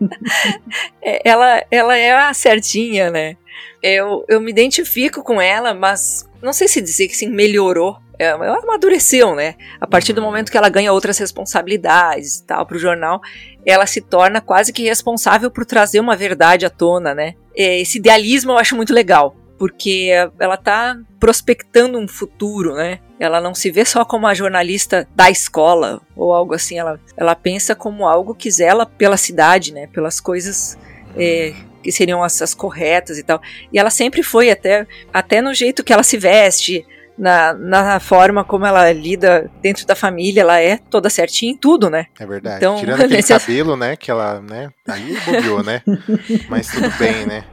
[1.24, 3.36] ela, ela é a certinha, né?
[3.82, 7.96] Eu, eu me identifico com ela, mas não sei se dizer que sim, melhorou.
[8.18, 9.56] É, Ela amadureceu, né?
[9.80, 10.26] A partir do Uhum.
[10.28, 13.20] momento que ela ganha outras responsabilidades e tal pro jornal,
[13.66, 17.34] ela se torna quase que responsável por trazer uma verdade à tona, né?
[17.56, 23.00] É, Esse idealismo eu acho muito legal, porque ela tá prospectando um futuro, né?
[23.18, 27.34] Ela não se vê só como a jornalista da escola ou algo assim, ela, ela
[27.34, 29.86] pensa como algo que zela pela cidade, né?
[29.86, 30.76] Pelas coisas
[31.16, 33.40] é, que seriam as, as corretas e tal.
[33.72, 36.84] E ela sempre foi, até, até no jeito que ela se veste,
[37.16, 41.88] na, na forma como ela lida dentro da família, ela é toda certinha em tudo,
[41.88, 42.06] né?
[42.18, 42.56] É verdade.
[42.56, 43.94] Então, Tirando aquele nesse- cabelo, né?
[43.94, 44.70] Que ela, né?
[44.88, 45.82] Aí bobeou, né?
[46.50, 47.44] Mas tudo bem, né?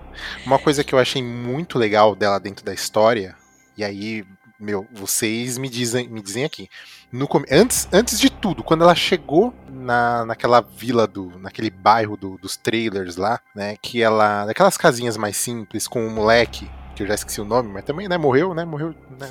[0.44, 3.36] Uma coisa que eu achei muito legal dela dentro da história,
[3.78, 4.24] e aí,
[4.62, 6.70] meu, vocês me dizem, me dizem aqui.
[7.12, 11.38] No, antes, antes de tudo, quando ela chegou na, naquela vila do.
[11.40, 13.76] naquele bairro do, dos trailers lá, né?
[13.82, 14.46] Que ela.
[14.46, 18.08] Daquelas casinhas mais simples, com um moleque, que eu já esqueci o nome, mas também,
[18.08, 18.64] né, morreu, né?
[18.64, 19.30] Morreu, né?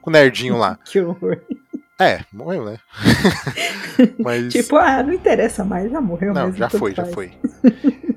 [0.00, 0.78] Com o nerdinho lá.
[0.84, 1.40] que horror.
[2.00, 2.78] É, morreu, né?
[4.18, 4.50] Mas...
[4.50, 7.08] Tipo, ah, não interessa mais, já morreu Não, mesmo, já foi, faz.
[7.08, 7.32] já foi.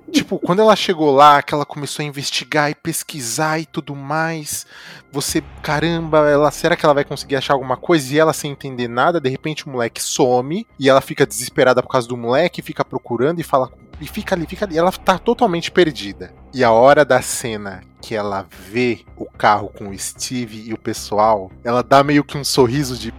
[0.10, 4.66] tipo, quando ela chegou lá, que ela começou a investigar e pesquisar e tudo mais,
[5.12, 8.14] você, caramba, ela, será que ela vai conseguir achar alguma coisa?
[8.14, 11.90] E ela sem entender nada, de repente o moleque some e ela fica desesperada por
[11.90, 13.70] causa do moleque, fica procurando e fala
[14.00, 14.78] e fica ali, fica ali.
[14.78, 16.34] Ela tá totalmente perdida.
[16.54, 20.78] E a hora da cena que ela vê o carro com o Steve e o
[20.78, 23.14] pessoal, ela dá meio que um sorriso de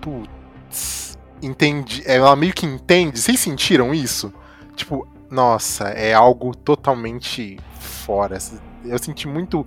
[0.00, 2.02] putz, entendi.
[2.06, 3.20] Ela meio que entende.
[3.20, 4.32] Vocês sentiram isso?
[4.74, 8.38] Tipo, nossa, é algo totalmente fora.
[8.84, 9.66] Eu senti muito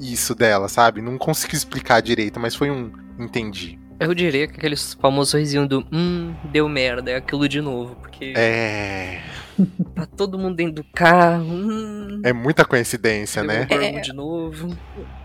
[0.00, 1.02] isso dela, sabe?
[1.02, 3.78] Não consegui explicar direito, mas foi um entendi.
[4.00, 8.34] Eu diria que aquele famoso sorrisinho do hum, deu merda, é aquilo de novo, porque.
[8.36, 9.20] É.
[9.94, 11.44] Tá todo mundo dentro do carro.
[11.44, 13.66] Hum, é muita coincidência, né?
[13.70, 14.74] É, de novo.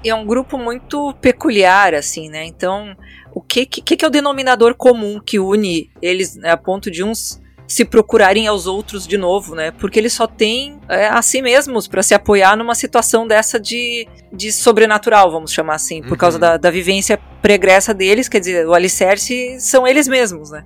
[0.06, 2.46] É um grupo muito peculiar, assim, né?
[2.46, 2.96] Então,
[3.38, 7.04] o que, que, que é o denominador comum que une eles né, a ponto de
[7.04, 9.70] uns se procurarem aos outros de novo, né?
[9.70, 14.08] Porque eles só têm é, a si mesmos para se apoiar numa situação dessa de,
[14.34, 16.18] de sobrenatural, vamos chamar assim, por uhum.
[16.18, 20.66] causa da, da vivência pregressa deles, quer dizer, o alicerce são eles mesmos, né?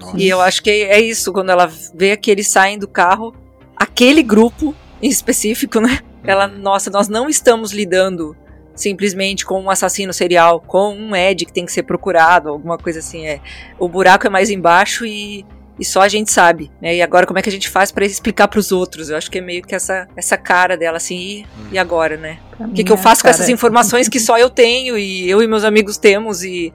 [0.00, 0.18] Nossa.
[0.18, 3.32] E eu acho que é isso, quando ela vê que eles saem do carro,
[3.76, 6.00] aquele grupo em específico, né?
[6.24, 6.58] Ela, uhum.
[6.58, 8.34] nossa, nós não estamos lidando
[8.82, 12.98] simplesmente com um assassino serial, com um Ed que tem que ser procurado, alguma coisa
[12.98, 13.26] assim.
[13.26, 13.40] É,
[13.78, 15.44] o buraco é mais embaixo e
[15.80, 16.96] e só a gente sabe, né?
[16.96, 19.08] E agora como é que a gente faz para explicar para os outros?
[19.08, 22.38] Eu acho que é meio que essa, essa cara dela assim, e, e agora, né?
[22.58, 25.46] o que, que eu faço com essas informações que só eu tenho e eu e
[25.46, 26.70] meus amigos temos e,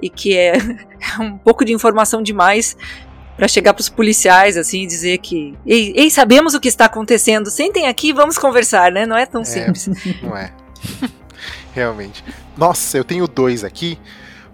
[0.00, 0.52] e que é
[1.18, 2.76] um pouco de informação demais
[3.36, 6.84] para chegar para os policiais assim e dizer que ei, ei, sabemos o que está
[6.84, 9.04] acontecendo, sentem aqui, vamos conversar, né?
[9.04, 9.90] Não é tão é, simples.
[10.22, 10.52] Não é.
[11.74, 12.24] Realmente.
[12.56, 13.98] Nossa, eu tenho dois aqui.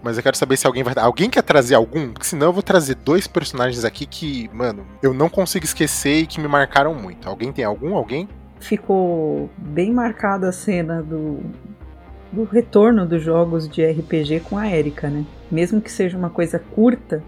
[0.03, 0.95] Mas eu quero saber se alguém vai.
[0.97, 2.11] Alguém quer trazer algum?
[2.13, 6.27] Porque senão eu vou trazer dois personagens aqui que, mano, eu não consigo esquecer e
[6.27, 7.29] que me marcaram muito.
[7.29, 7.95] Alguém tem algum?
[7.95, 8.27] Alguém?
[8.59, 11.41] Ficou bem marcada a cena do,
[12.33, 15.25] do retorno dos jogos de RPG com a Erika, né?
[15.51, 17.23] Mesmo que seja uma coisa curta,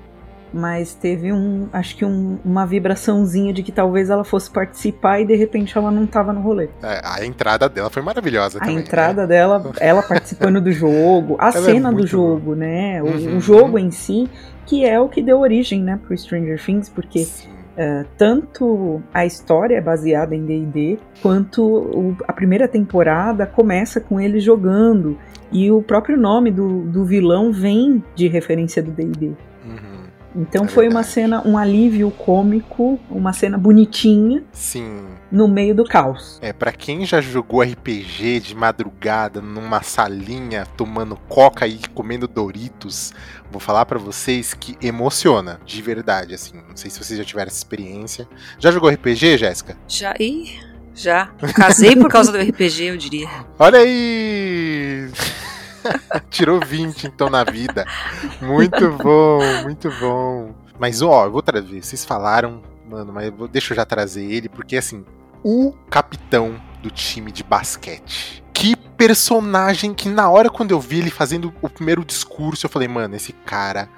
[0.52, 5.24] mas teve um, acho que um, uma vibraçãozinha de que talvez ela fosse participar e
[5.24, 6.68] de repente ela não estava no rolê.
[6.82, 8.78] É, a entrada dela foi maravilhosa a também.
[8.78, 9.28] A entrada né?
[9.28, 12.56] dela, ela participando do jogo, a ela é cena é do jogo, boa.
[12.56, 13.02] né?
[13.02, 13.36] O, uhum.
[13.36, 14.28] o, jogo em si,
[14.66, 17.26] que é o que deu origem, né, pro Stranger Things, porque
[17.72, 24.20] Uh, tanto a história é baseada em D&D, quanto o, a primeira temporada começa com
[24.20, 25.16] ele jogando,
[25.50, 29.32] e o próprio nome do, do vilão vem de referência do D&D.
[30.34, 30.96] Então é foi verdade.
[30.96, 34.42] uma cena, um alívio cômico, uma cena bonitinha.
[34.52, 35.04] Sim.
[35.30, 36.38] No meio do caos.
[36.42, 43.12] É, para quem já jogou RPG de madrugada numa salinha tomando coca e comendo Doritos,
[43.50, 46.56] vou falar para vocês que emociona, de verdade, assim.
[46.68, 48.28] Não sei se vocês já tiveram essa experiência.
[48.58, 49.76] Já jogou RPG, Jéssica?
[49.88, 50.58] Já, ih,
[50.94, 51.26] já.
[51.54, 53.28] Casei por causa do RPG, eu diria.
[53.58, 55.10] Olha aí!
[56.30, 57.86] Tirou 20 então na vida.
[58.40, 60.54] Muito bom, muito bom.
[60.78, 61.82] Mas ó, eu vou trazer.
[61.82, 65.04] Vocês falaram, mano, mas vou, deixa eu já trazer ele, porque assim,
[65.42, 68.42] o capitão do time de basquete.
[68.52, 72.86] Que personagem que na hora quando eu vi ele fazendo o primeiro discurso, eu falei,
[72.88, 73.88] mano, esse cara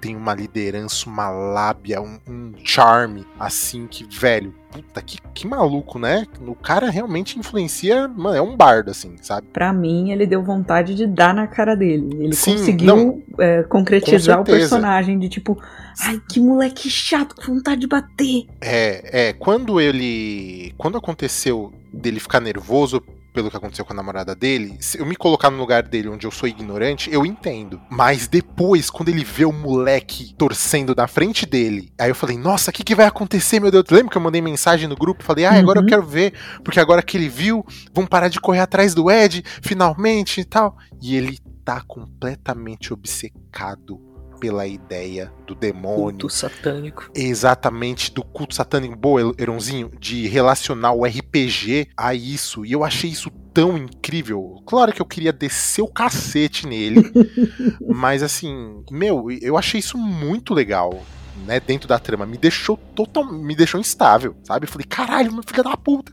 [0.00, 5.98] tem uma liderança, uma lábia, um, um charme, assim, que, velho, puta, que, que maluco,
[5.98, 6.26] né?
[6.46, 9.46] O cara realmente influencia, mano, é um bardo, assim, sabe?
[9.52, 12.08] Pra mim, ele deu vontade de dar na cara dele.
[12.18, 15.60] Ele Sim, conseguiu não, é, concretizar o personagem de tipo,
[16.00, 18.46] ai, que moleque chato, com vontade de bater.
[18.60, 20.72] É, é, quando ele.
[20.78, 25.16] Quando aconteceu dele ficar nervoso pelo que aconteceu com a namorada dele, se eu me
[25.16, 27.80] colocar no lugar dele onde eu sou ignorante, eu entendo.
[27.88, 32.70] Mas depois, quando ele vê o moleque torcendo na frente dele, aí eu falei, nossa,
[32.70, 33.84] o que, que vai acontecer, meu Deus?
[33.90, 35.24] Lembra que eu mandei mensagem no grupo?
[35.24, 35.84] Falei, ah, agora uhum.
[35.84, 39.44] eu quero ver, porque agora que ele viu, vão parar de correr atrás do Ed,
[39.62, 40.76] finalmente e tal.
[41.00, 44.09] E ele tá completamente obcecado
[44.40, 45.96] pela ideia do demônio.
[45.96, 47.10] Culto satânico.
[47.14, 48.96] Exatamente, do culto satânico.
[48.96, 52.64] Boa, Eronzinho, de relacionar o RPG a isso.
[52.64, 54.62] E eu achei isso tão incrível.
[54.66, 57.12] Claro que eu queria descer o cacete nele.
[57.86, 61.02] mas assim, meu, eu achei isso muito legal.
[61.46, 64.66] Né, dentro da trama, me deixou total, me deixou instável, sabe?
[64.66, 66.12] Eu falei, caralho, meu filho da puta.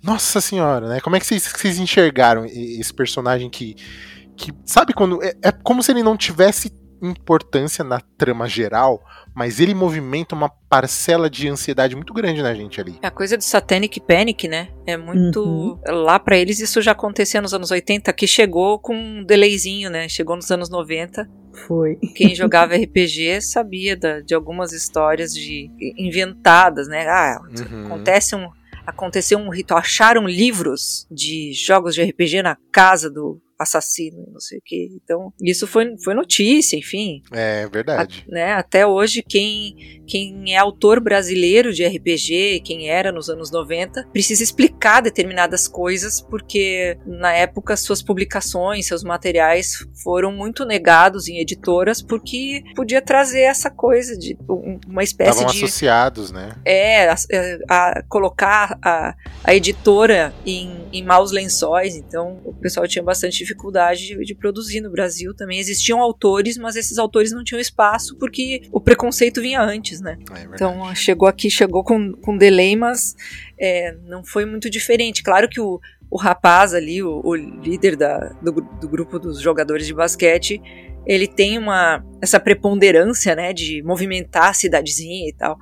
[0.00, 1.00] Nossa senhora, né?
[1.00, 3.74] Como é que vocês, vocês enxergaram esse personagem que,
[4.36, 6.70] que sabe quando é, é como se ele não tivesse
[7.02, 9.02] importância na trama geral,
[9.34, 12.98] mas ele movimenta uma parcela de ansiedade muito grande na gente ali.
[13.02, 14.68] A coisa do Satanic Panic, né?
[14.86, 15.42] É muito.
[15.42, 15.78] Uhum.
[15.86, 20.08] Lá pra eles isso já acontecia nos anos 80, que chegou com um delayzinho, né?
[20.08, 21.28] Chegou nos anos 90.
[21.66, 21.96] Foi.
[22.14, 27.06] Quem jogava RPG sabia da- de algumas histórias de inventadas, né?
[27.08, 27.38] Ah,
[27.70, 27.86] Uhum.
[27.86, 28.48] acontece um.
[28.84, 34.58] Aconteceu um ritual, acharam livros de jogos de RPG na casa do assassino, não sei
[34.58, 34.88] o que.
[35.02, 37.22] Então, isso foi, foi notícia, enfim.
[37.32, 38.24] É verdade.
[38.28, 43.50] A- né, até hoje, quem, quem é autor brasileiro de RPG, quem era nos anos
[43.50, 51.28] 90, precisa explicar determinadas coisas, porque na época suas publicações, seus materiais foram muito negados
[51.28, 55.64] em editoras, porque podia trazer essa coisa de um- uma espécie Estavam de.
[55.64, 56.54] associados, né?
[56.64, 57.16] É, a,
[57.68, 64.06] a colocar a, a editora em, em maus lençóis, então o pessoal tinha bastante dificuldade
[64.06, 65.58] de, de produzir no Brasil também.
[65.58, 70.18] Existiam autores, mas esses autores não tinham espaço porque o preconceito vinha antes, né?
[70.30, 70.54] É verdade.
[70.54, 73.14] Então chegou aqui, chegou com, com delay, mas
[73.58, 75.22] é, não foi muito diferente.
[75.22, 79.86] Claro que o, o rapaz ali, o, o líder da, do, do grupo dos jogadores
[79.86, 80.60] de basquete,
[81.06, 85.58] ele tem uma essa preponderância, né, de movimentar a cidadezinha e tal.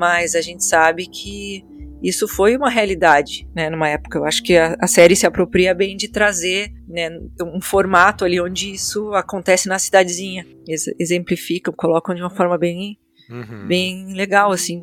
[0.00, 1.62] Mas a gente sabe que
[2.02, 4.16] isso foi uma realidade, né, numa época.
[4.18, 7.10] Eu acho que a, a série se apropria bem de trazer, né,
[7.42, 10.46] um formato ali onde isso acontece na cidadezinha.
[10.66, 13.66] Ex- exemplificam, colocam de uma forma bem, Uhum.
[13.68, 14.82] bem legal, assim,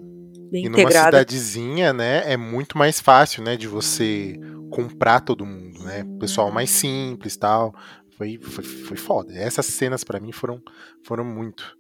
[0.52, 1.18] bem E numa integrada.
[1.18, 6.06] cidadezinha, né, é muito mais fácil, né, de você comprar todo mundo, né?
[6.20, 7.74] Pessoal mais simples, tal.
[8.18, 9.34] Foi, foi, foi foda.
[9.34, 10.62] Essas cenas pra mim foram
[11.04, 11.77] foram muito.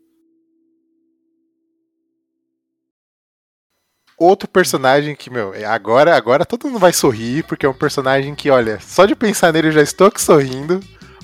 [4.17, 8.33] Outro personagem que, meu, é- agora agora todo mundo vai sorrir, porque é um personagem
[8.33, 10.79] que, olha, só de pensar nele eu já estou aqui sorrindo.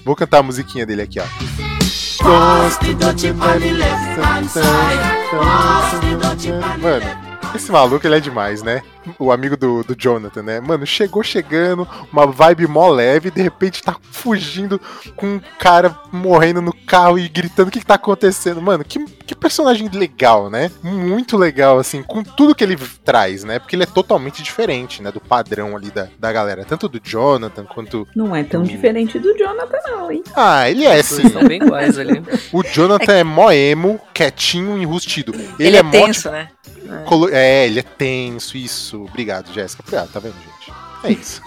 [0.05, 1.23] Vou cantar a musiquinha dele aqui, ó.
[6.79, 7.22] Mano,
[7.57, 8.81] esse maluco ele é demais, né?
[9.19, 10.59] O amigo do, do Jonathan, né?
[10.61, 14.79] Mano, chegou chegando, uma vibe mó leve, de repente tá fugindo
[15.15, 18.61] com um cara morrendo no carro e gritando o que, que tá acontecendo.
[18.61, 20.71] Mano, que, que personagem legal, né?
[20.81, 23.59] Muito legal, assim, com tudo que ele traz, né?
[23.59, 25.11] Porque ele é totalmente diferente, né?
[25.11, 28.07] Do padrão ali da, da galera, tanto do Jonathan quanto.
[28.15, 28.65] Não é tão Hum.
[28.65, 30.23] diferente do Jonathan, não, hein?
[30.35, 31.27] Ah, ele é sim.
[31.27, 32.23] Estão bem iguais ali.
[32.53, 35.33] O Jonathan é mó emo, quietinho, enrustido.
[35.35, 36.47] Ele, Ele, é, mó tenso, né?
[37.05, 39.03] Colo- É, ele é tenso, isso.
[39.03, 39.83] Obrigado, Jéssica.
[39.83, 40.73] Obrigado, tá vendo, gente?
[41.03, 41.41] É isso.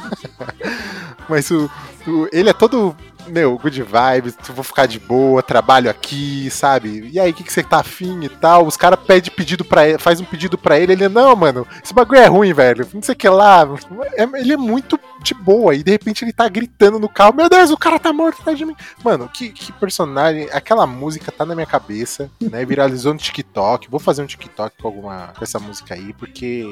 [1.28, 1.70] Mas o,
[2.06, 2.96] o- ele é todo,
[3.28, 7.08] meu, good vibes, vou ficar de boa, trabalho aqui, sabe?
[7.12, 8.66] E aí, o que, que você tá afim e tal?
[8.66, 11.92] Os caras pedem pedido para ele, faz um pedido pra ele, ele, não, mano, esse
[11.94, 12.86] bagulho é ruim, velho.
[12.92, 13.66] Não sei o que lá.
[14.14, 15.74] É- ele é muito de boa.
[15.74, 18.58] E de repente ele tá gritando no carro, meu Deus, o cara tá morto atrás
[18.58, 18.76] de mim.
[19.04, 20.48] Mano, que, que personagem.
[20.52, 22.64] Aquela música tá na minha cabeça, né?
[22.64, 23.90] Viralizou no TikTok.
[23.90, 25.32] Vou fazer um TikTok com alguma.
[25.36, 26.64] com essa música aí, porque,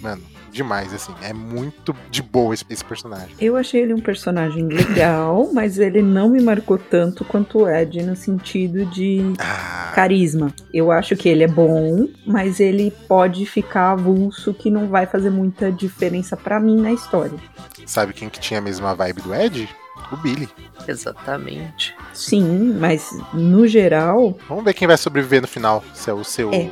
[0.00, 1.14] mano, demais, assim.
[1.22, 3.34] É muito de boa esse, esse personagem.
[3.40, 8.02] Eu achei ele um personagem legal, mas ele não me marcou tanto quanto o Ed
[8.02, 10.52] no sentido de Ah, carisma.
[10.72, 15.30] Eu acho que ele é bom, mas ele pode ficar avulso que não vai fazer
[15.30, 17.38] muita diferença pra mim na história.
[17.86, 19.68] sabe quem que tinha a mesma vibe do Ed?
[20.12, 20.48] O Billy.
[20.86, 21.94] Exatamente.
[22.12, 25.82] Sim, mas no geral, Vamos ver quem vai sobreviver no final.
[25.94, 26.70] Se é o seu É.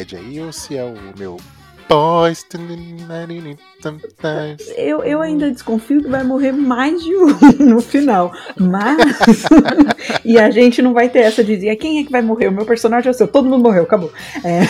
[0.00, 1.36] Ed aí ou se é o meu.
[1.88, 2.44] Boys.
[4.76, 8.32] eu, eu ainda desconfio que vai morrer mais de um no final.
[8.58, 9.44] Mas.
[10.24, 12.48] e a gente não vai ter essa de dizer quem é que vai morrer.
[12.48, 13.28] O meu personagem é o seu.
[13.28, 14.12] Todo mundo morreu, acabou.
[14.42, 14.62] É.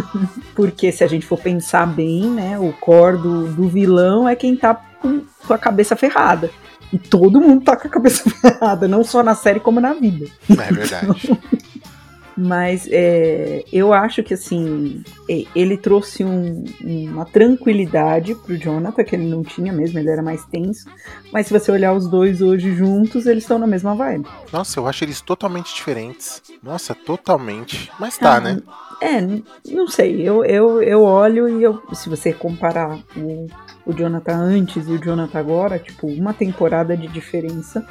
[0.54, 2.58] Porque se a gente for pensar bem, né?
[2.58, 6.50] O core do, do vilão é quem tá com, com a cabeça ferrada.
[6.92, 10.26] E todo mundo tá com a cabeça ferrada, não só na série como na vida.
[10.48, 11.38] É verdade.
[12.40, 15.02] Mas é, eu acho que assim
[15.56, 20.44] ele trouxe um- uma tranquilidade pro Jonathan que ele não tinha mesmo, ele era mais
[20.44, 20.88] tenso.
[21.32, 24.28] Mas se você olhar os dois hoje juntos, eles estão na mesma vibe.
[24.52, 26.40] Nossa, eu acho eles totalmente diferentes.
[26.62, 27.90] Nossa, totalmente.
[27.98, 28.62] Mas tá, Ah, né?
[29.02, 29.20] É,
[29.72, 30.22] não sei.
[30.22, 33.46] Eu, eu, eu olho e eu, se você comparar o,
[33.84, 37.84] o Jonathan antes e o Jonathan agora, tipo, uma temporada de diferença,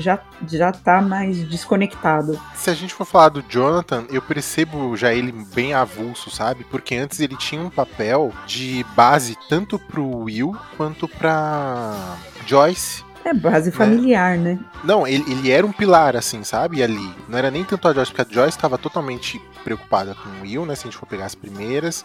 [0.00, 2.40] já, já tá mais desconectado.
[2.54, 6.64] Se a gente for falar do Jonathan, eu percebo já ele bem avulso, sabe?
[6.64, 12.16] Porque antes ele tinha um papel de base tanto pro Will quanto pra
[12.46, 13.04] Joyce.
[13.24, 14.58] É base familiar, né?
[14.82, 16.82] Não, ele, ele era um pilar, assim, sabe?
[16.82, 17.14] Ali.
[17.28, 20.66] Não era nem tanto a Joyce, porque a Joyce estava totalmente preocupada com o Will,
[20.66, 20.74] né?
[20.74, 22.04] Se a gente for pegar as primeiras.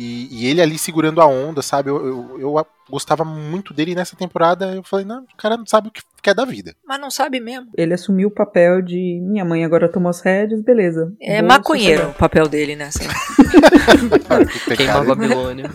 [0.00, 1.90] E, e ele ali segurando a onda, sabe?
[1.90, 4.74] Eu, eu, eu gostava muito dele nessa temporada.
[4.74, 6.74] Eu falei, não, o cara não sabe o que quer da vida.
[6.88, 7.68] Mas não sabe mesmo.
[7.76, 11.12] Ele assumiu o papel de minha mãe agora tomou as rédeas, beleza.
[11.20, 13.00] É Vou maconheiro o papel dele nessa.
[14.66, 15.70] Tem Queima a cara- Babilônia.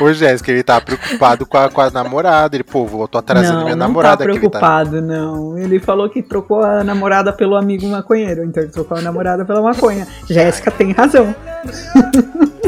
[0.00, 2.54] Ô, Jéssica, ele tá preocupado com a, com a namorada.
[2.56, 4.38] Ele, pô, vou, tô atrasando não, minha não namorada tá aqui.
[4.38, 4.60] Ele tá...
[4.60, 5.58] preocupado, não.
[5.58, 9.60] Ele falou que trocou a namorada pelo amigo maconheiro, então ele trocou a namorada pela
[9.60, 10.06] maconha.
[10.30, 11.34] Jéssica tem razão.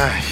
[0.00, 0.22] Ai.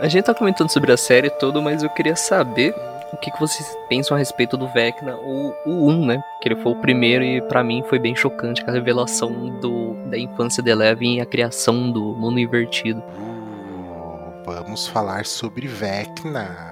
[0.00, 2.74] A gente tá comentando sobre a série toda, mas eu queria saber
[3.12, 6.22] o que, que vocês pensam a respeito do Vecna, o, o 1, né?
[6.42, 9.94] Que ele foi o primeiro e pra mim foi bem chocante com a revelação do,
[10.10, 13.00] da infância de Eleven e a criação do mundo invertido.
[13.00, 16.71] uh, vamos falar sobre Vecna.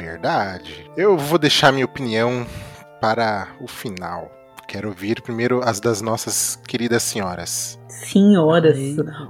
[0.00, 0.90] Verdade.
[0.96, 2.46] Eu vou deixar minha opinião
[3.02, 4.32] para o final.
[4.66, 7.79] Quero ouvir primeiro as das nossas queridas senhoras.
[8.06, 8.78] Senhoras.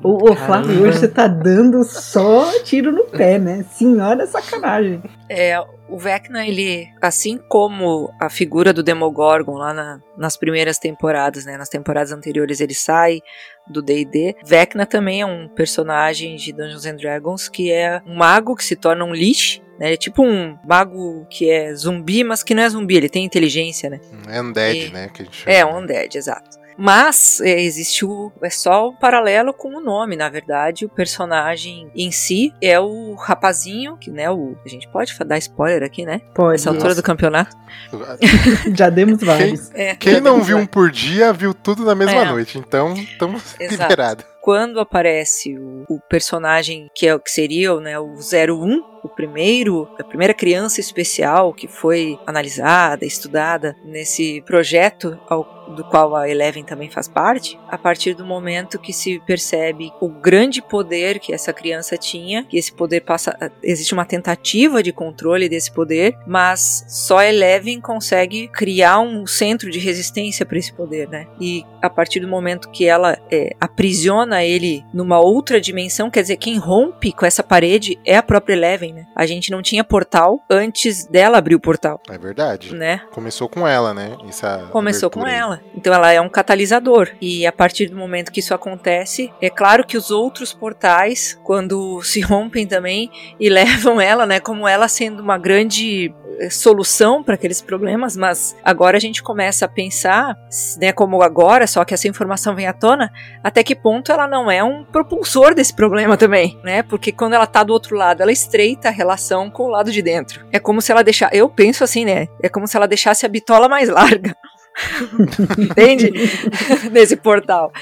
[0.03, 3.65] O, o Flávio hoje você tá dando só tiro no pé, né?
[3.73, 5.03] Senhora é sacanagem.
[5.29, 5.59] É,
[5.89, 11.57] o Vecna, ele, assim como a figura do Demogorgon lá na- nas primeiras temporadas, né,
[11.57, 13.21] nas temporadas anteriores ele sai
[13.69, 18.57] do D&D, Vecna também é um personagem de Dungeons and Dragons que é um mago
[18.57, 22.43] que se torna um Lich, né, ele é tipo um mago que é zumbi, mas
[22.43, 25.09] que não é zumbi, ele tem inteligência, né, É Undead, E- né?
[25.15, 25.73] Que a gente é chama.
[25.73, 26.60] um undead, exato.
[26.81, 28.33] Mas é, existe o.
[28.43, 30.87] É só um paralelo com o nome, na verdade.
[30.87, 34.57] O personagem em si é o rapazinho, que, né, o.
[34.65, 36.23] A gente pode dar spoiler aqui, né?
[36.35, 36.53] Pode.
[36.53, 37.55] Nessa altura do campeonato.
[38.75, 39.71] Já demos vários.
[39.75, 42.25] É, Quem não viu um por dia, viu tudo na mesma É.
[42.25, 42.59] noite.
[42.59, 44.25] Então, estamos liberados.
[44.41, 49.89] quando aparece o, o personagem que é o que seria né, o 01, o primeiro,
[49.99, 56.65] a primeira criança especial que foi analisada, estudada nesse projeto ao- do qual a Eleven
[56.65, 61.53] também faz parte, a partir do momento que se percebe o grande poder que essa
[61.53, 67.23] criança tinha, que esse poder passa, existe uma tentativa de controle desse poder, mas só
[67.23, 71.29] Eleven consegue criar um centro de resistência para esse poder, né?
[71.41, 76.37] E a partir do momento que ela é, aprisiona ele numa outra dimensão, quer dizer,
[76.37, 79.07] quem rompe com essa parede é a própria Eleven, né?
[79.15, 82.75] A gente não tinha portal antes dela abrir o portal, É verdade.
[82.75, 83.03] né?
[83.11, 84.17] Começou com ela, né?
[84.29, 85.35] Essa Começou com aí.
[85.35, 85.61] ela.
[85.75, 87.11] Então ela é um catalisador.
[87.21, 92.03] E a partir do momento que isso acontece, é claro que os outros portais, quando
[92.03, 97.35] se rompem também e levam ela, né, como ela sendo uma grande eh, solução para
[97.35, 100.37] aqueles problemas, mas agora a gente começa a pensar,
[100.81, 103.11] né, como agora, só que essa informação vem à tona,
[103.43, 106.83] até que ponto ela não é um propulsor desse problema também, né?
[106.83, 110.03] Porque quando ela tá do outro lado, ela estreita a relação com o lado de
[110.03, 110.47] dentro.
[110.53, 112.29] É como se ela deixar, eu penso assim, né?
[112.43, 114.35] É como se ela deixasse a bitola mais larga.
[115.59, 116.13] Entende?
[116.91, 117.73] Nesse portal.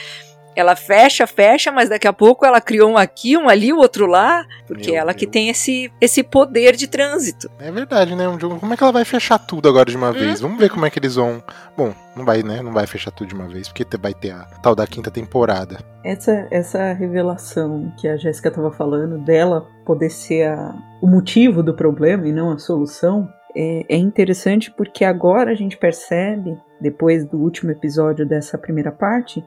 [0.58, 4.06] Ela fecha, fecha, mas daqui a pouco ela criou um aqui, um ali, o outro
[4.06, 5.32] lá, porque Meu ela que Deus.
[5.32, 7.48] tem esse, esse poder de trânsito.
[7.60, 8.28] É verdade, né?
[8.28, 10.40] Um Como é que ela vai fechar tudo agora de uma vez?
[10.40, 11.42] Vamos ver como é que eles vão.
[11.76, 12.60] Bom, não vai, né?
[12.62, 15.10] Não vai fechar tudo de uma vez, porque te- vai ter a tal da quinta
[15.10, 15.78] temporada.
[16.04, 21.74] Essa, essa revelação que a Jéssica estava falando dela poder ser a- o motivo do
[21.74, 27.38] problema e não a solução é, é interessante porque agora a gente percebe, depois do
[27.38, 29.44] último episódio dessa primeira parte,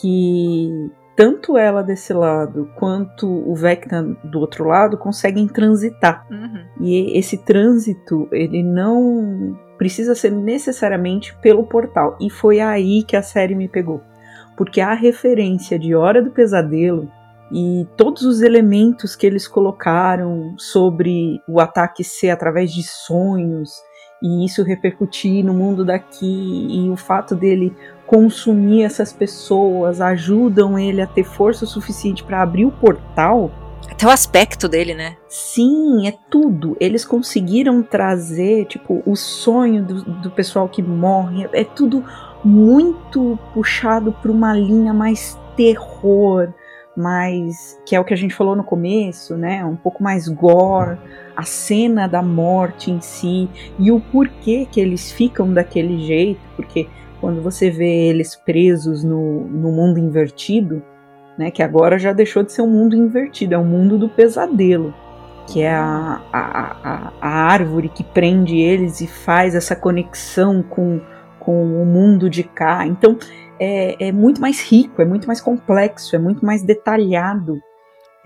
[0.00, 6.26] que tanto ela desse lado quanto o Vecna do outro lado conseguem transitar.
[6.30, 6.64] Uhum.
[6.80, 12.16] E esse trânsito, ele não precisa ser necessariamente pelo portal.
[12.20, 14.00] E foi aí que a série me pegou.
[14.56, 17.10] Porque a referência de Hora do Pesadelo
[17.52, 23.70] e todos os elementos que eles colocaram sobre o ataque ser através de sonhos
[24.22, 27.76] e isso repercutir no mundo daqui e o fato dele
[28.12, 33.50] consumir essas pessoas ajudam ele a ter força suficiente para abrir o portal.
[33.90, 35.16] Até o aspecto dele, né?
[35.26, 36.76] Sim, é tudo.
[36.78, 41.48] Eles conseguiram trazer, tipo, o sonho do, do pessoal que morre.
[41.54, 42.04] É tudo
[42.44, 46.52] muito puxado para uma linha mais terror,
[46.94, 47.80] mais.
[47.86, 49.64] que é o que a gente falou no começo, né?
[49.64, 50.98] Um pouco mais gore,
[51.34, 53.48] a cena da morte em si
[53.78, 56.88] e o porquê que eles ficam daquele jeito, porque
[57.22, 60.82] quando você vê eles presos no, no mundo invertido,
[61.38, 64.92] né, que agora já deixou de ser um mundo invertido, é um mundo do pesadelo,
[65.46, 71.00] que é a, a, a, a árvore que prende eles e faz essa conexão com,
[71.38, 72.84] com o mundo de cá.
[72.88, 73.16] Então
[73.58, 77.56] é, é muito mais rico, é muito mais complexo, é muito mais detalhado.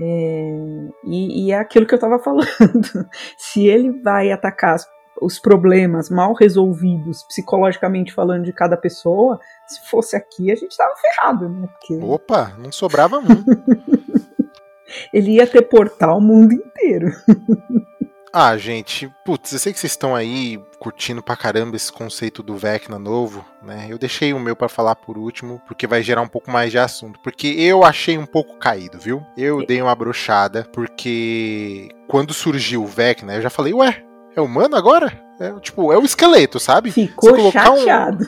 [0.00, 2.46] É, e, e é aquilo que eu estava falando.
[3.36, 4.86] Se ele vai atacar as
[5.20, 10.94] os problemas mal resolvidos, psicologicamente falando, de cada pessoa, se fosse aqui, a gente tava
[10.96, 11.68] ferrado, né?
[11.68, 13.24] Porque Opa, não sobrava um.
[15.12, 17.10] ele ia ter portal o mundo inteiro.
[18.32, 22.56] ah, gente, putz, eu sei que vocês estão aí curtindo pra caramba esse conceito do
[22.56, 23.86] Vecna novo, né?
[23.88, 26.78] Eu deixei o meu pra falar por último, porque vai gerar um pouco mais de
[26.78, 27.18] assunto.
[27.20, 29.24] Porque eu achei um pouco caído, viu?
[29.36, 34.05] Eu dei uma brochada, porque quando surgiu o Vecna, eu já falei, ué,
[34.36, 35.24] é humano agora?
[35.38, 36.90] É, tipo, é o esqueleto, sabe?
[36.90, 38.24] Ficou Se um- chateado.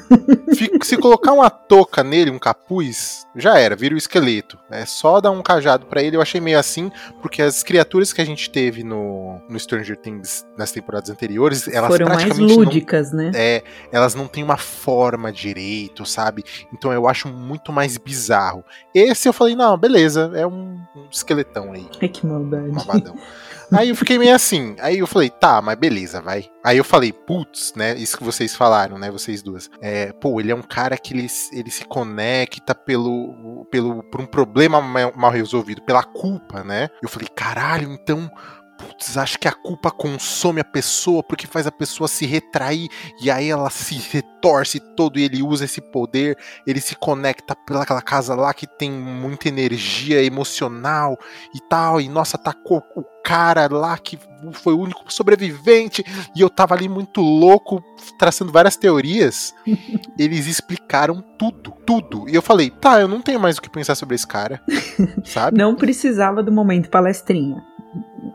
[0.54, 4.58] Fi- Se colocar uma touca nele, um capuz, já era, vira o esqueleto.
[4.70, 6.16] É só dar um cajado pra ele.
[6.16, 6.90] Eu achei meio assim,
[7.22, 11.88] porque as criaturas que a gente teve no, no Stranger Things nas temporadas anteriores, elas
[11.90, 13.30] Foram mais praticamente não lúdicas, né?
[13.34, 13.62] é,
[13.92, 16.44] elas não têm uma forma direito, sabe?
[16.72, 18.64] Então eu acho muito mais bizarro.
[18.94, 22.70] Esse eu falei, não, beleza, é um, um esqueletão aí, Ai, que maldade.
[22.70, 23.16] malvadão.
[23.70, 24.74] Aí eu fiquei meio assim.
[24.80, 26.46] Aí eu falei, tá, mas beleza, vai.
[26.64, 27.94] Aí eu falei, putz, né?
[27.96, 29.10] Isso que vocês falaram, né?
[29.10, 29.70] Vocês duas.
[29.80, 34.26] É, pô, ele é um cara que ele, ele se conecta pelo, pelo, por um
[34.26, 34.82] problema mal
[35.14, 36.88] mal resolvido, pela culpa, né?
[37.02, 38.30] Eu falei, caralho, então.
[38.78, 42.88] Putz, acho que a culpa consome a pessoa porque faz a pessoa se retrair
[43.20, 48.00] e aí ela se retorce todo e ele usa esse poder, ele se conecta pelaquela
[48.00, 51.18] casa lá que tem muita energia emocional
[51.52, 54.16] e tal, e nossa, atacou o cara lá que
[54.52, 56.04] foi o único sobrevivente,
[56.34, 57.82] e eu tava ali muito louco,
[58.18, 59.52] traçando várias teorias.
[60.16, 62.28] Eles explicaram tudo, tudo.
[62.28, 64.62] E eu falei, tá, eu não tenho mais o que pensar sobre esse cara,
[65.24, 65.58] sabe?
[65.58, 67.62] Não precisava do momento palestrinha.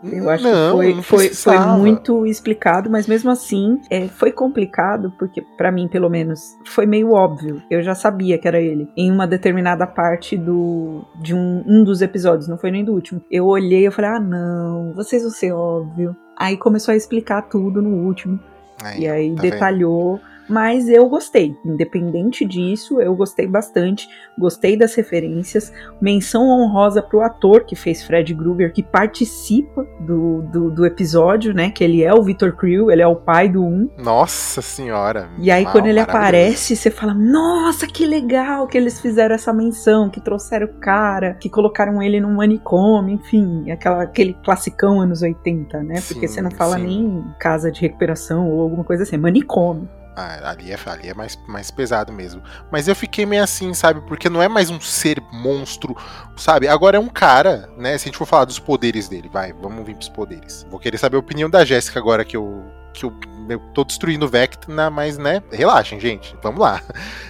[0.03, 5.13] Eu acho Não, que foi, foi, foi muito explicado, mas mesmo assim é, foi complicado,
[5.17, 7.61] porque pra mim, pelo menos, foi meio óbvio.
[7.69, 8.89] Eu já sabia que era ele.
[8.97, 13.21] Em uma determinada parte do de um, um dos episódios, não foi nem do último.
[13.31, 16.15] Eu olhei e falei, ah, não, vocês vão ser óbvio.
[16.37, 18.39] Aí começou a explicar tudo no último.
[18.83, 20.19] Aí, E aí tá vendo?
[20.49, 21.55] Mas eu gostei.
[21.65, 24.07] Independente disso, eu gostei bastante.
[24.37, 25.71] Gostei das referências.
[26.01, 31.69] Menção honrosa pro ator que fez Fred Krueger, que participa do, do, do episódio, né?
[31.69, 33.89] Que ele é o Victor Creel, ele é o pai do um.
[33.97, 35.29] Nossa senhora.
[35.39, 39.53] E aí, Uau, quando ele aparece, você fala: Nossa, que legal que eles fizeram essa
[39.53, 45.21] menção, que trouxeram o cara, que colocaram ele num manicômio, enfim, aquela, aquele classicão anos
[45.21, 45.95] 80, né?
[46.07, 46.83] Porque Sim, você não fala sim.
[46.83, 49.87] nem casa de recuperação ou alguma coisa assim, manicômio.
[50.15, 52.41] Ah, ali é, ali é mais, mais pesado mesmo.
[52.71, 53.99] Mas eu fiquei meio assim, sabe?
[54.01, 55.95] Porque não é mais um ser monstro,
[56.37, 56.67] sabe?
[56.67, 57.97] Agora é um cara, né?
[57.97, 60.65] Se a gente for falar dos poderes dele, vai, vamos vir pros poderes.
[60.69, 62.63] Vou querer saber a opinião da Jéssica agora que eu.
[62.93, 63.13] Que eu,
[63.49, 65.41] eu tô destruindo o Vecna, mas, né?
[65.51, 66.35] Relaxem, gente.
[66.43, 66.79] Vamos lá.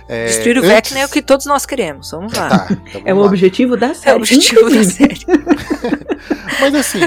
[0.09, 2.11] É, Destruir o antes- Vecna é o que todos nós queremos.
[2.11, 2.49] Vamos lá.
[2.49, 3.27] Tá, então É o vamos lá.
[3.27, 4.11] objetivo da É série.
[4.13, 5.21] o objetivo da série.
[6.59, 6.99] Mas assim,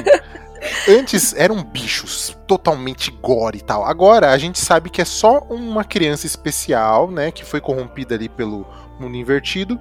[0.89, 3.85] antes eram bichos totalmente gore e tal.
[3.85, 8.29] Agora a gente sabe que é só uma criança especial, né, que foi corrompida ali
[8.29, 8.67] pelo
[8.99, 9.79] mundo invertido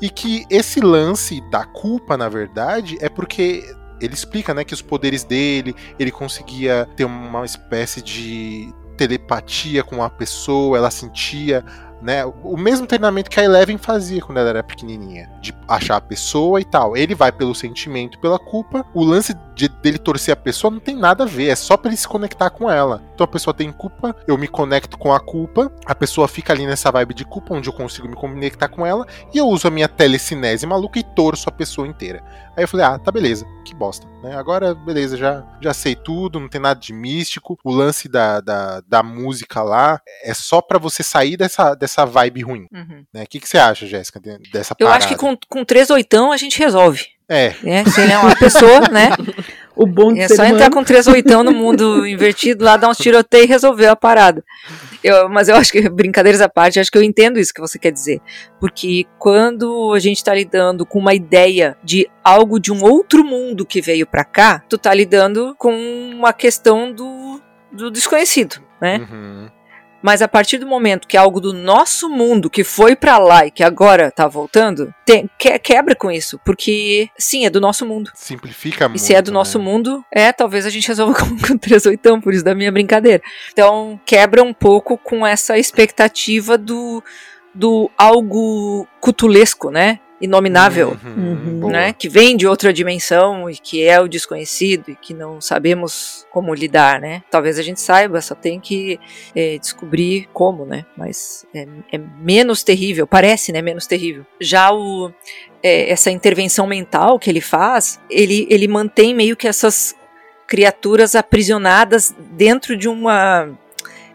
[0.00, 3.64] e que esse lance da culpa, na verdade, é porque
[4.00, 10.02] ele explica, né, que os poderes dele, ele conseguia ter uma espécie de telepatia com
[10.02, 11.64] a pessoa, ela sentia
[12.00, 16.00] né, o mesmo treinamento que a Eleven fazia quando ela era pequenininha, de achar a
[16.00, 16.96] pessoa e tal.
[16.96, 18.84] Ele vai pelo sentimento, pela culpa.
[18.94, 21.88] O lance de, dele torcer a pessoa não tem nada a ver, é só pra
[21.88, 23.02] ele se conectar com ela.
[23.14, 26.66] Então a pessoa tem culpa, eu me conecto com a culpa, a pessoa fica ali
[26.66, 29.70] nessa vibe de culpa, onde eu consigo me conectar com ela, e eu uso a
[29.70, 32.22] minha telecinese maluca e torço a pessoa inteira.
[32.54, 34.06] Aí eu falei, ah, tá beleza, que bosta.
[34.22, 34.36] Né?
[34.36, 37.58] Agora, beleza, já, já sei tudo, não tem nada de místico.
[37.64, 42.42] O lance da, da, da música lá é só pra você sair dessa, dessa vibe
[42.42, 42.66] ruim.
[42.72, 43.04] Uhum.
[43.12, 43.22] Né?
[43.24, 45.04] O que, que você acha, Jéssica, de- dessa Eu parada?
[45.04, 47.04] acho que com, com três oitão a gente resolve.
[47.28, 47.84] É, Né?
[47.86, 49.10] Se ele é uma pessoa, né?
[49.78, 50.56] O bom de É ser só humano.
[50.56, 54.42] entrar com três oitão no mundo invertido lá, dar uns tiroteios e resolver a parada.
[55.04, 57.78] Eu- mas eu acho que, brincadeiras à parte, acho que eu entendo isso que você
[57.78, 58.22] quer dizer.
[58.58, 63.66] Porque quando a gente tá lidando com uma ideia de algo de um outro mundo
[63.66, 65.74] que veio pra cá, tu tá lidando com
[66.10, 67.38] uma questão do,
[67.70, 69.06] do desconhecido, né?
[69.12, 69.48] uhum,
[70.06, 73.50] Mas a partir do momento que algo do nosso mundo que foi pra lá e
[73.50, 76.38] que agora tá voltando, tem- que- quebra com isso.
[76.44, 78.08] Porque, sim, é do nosso mundo.
[78.14, 79.00] simplifica E muito.
[79.00, 79.64] se é do nosso né?
[79.64, 83.20] mundo, é, talvez a gente resolva com, com 3 oitão, por isso da minha brincadeira.
[83.52, 87.02] Então, quebra um pouco com essa expectativa do,
[87.52, 89.98] do algo cutulesco, né?
[90.20, 90.96] Inominável.
[91.04, 91.60] Uhum.
[91.60, 91.72] boa.
[91.72, 96.26] Né, que vem de outra dimensão e que é o desconhecido e que não sabemos
[96.30, 97.22] como lidar, né?
[97.30, 98.98] Talvez a gente saiba, só tem que
[99.34, 100.86] é, descobrir como, né?
[100.96, 103.60] Mas é, é menos terrível, parece, né?
[103.60, 104.24] Menos terrível.
[104.40, 105.12] Já o,
[105.62, 109.94] é, essa intervenção mental que ele faz, ele, ele mantém meio que essas
[110.46, 113.50] criaturas aprisionadas dentro de uma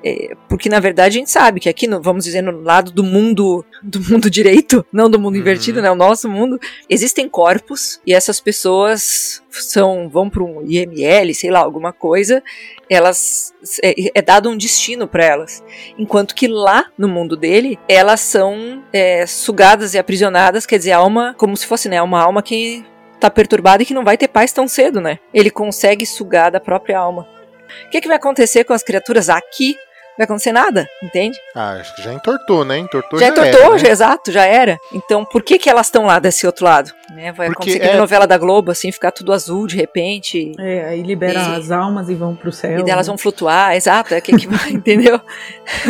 [0.04, 3.04] É, porque na verdade a gente sabe que aqui, no, vamos dizer, no lado do
[3.04, 5.42] mundo do mundo direito, não do mundo Uhum.
[5.42, 11.34] invertido, né, o nosso mundo, existem corpos e essas pessoas são vão para um IML,
[11.34, 12.42] sei lá, alguma coisa,
[12.90, 15.64] elas é, é dado um destino para elas,
[15.98, 20.98] enquanto que lá no mundo dele elas são é, sugadas e aprisionadas, quer dizer, a
[20.98, 22.84] alma como se fosse né, uma alma que
[23.20, 25.20] tá perturbada e que não vai ter paz tão cedo, né?
[25.32, 27.28] Ele consegue sugar da própria alma.
[27.86, 29.78] O que, que vai acontecer com as criaturas aqui?
[30.22, 31.36] Vai acontecer nada, entende?
[31.56, 32.78] Ah, acho que já entortou, né?
[32.78, 33.78] Entortou já já, entortou, era, né?
[33.80, 34.80] já, exato, já era.
[34.94, 36.92] Então, por que que elas estão lá desse outro lado?
[37.10, 37.32] Né?
[37.32, 40.52] Vai Porque acontecer é- novela da Globo, assim, ficar tudo azul de repente.
[40.60, 42.80] É, aí libera E- as almas e vão pro céu.
[42.80, 43.12] E delas né?
[43.12, 45.20] vão flutuar, exato, é que, que vai, entendeu?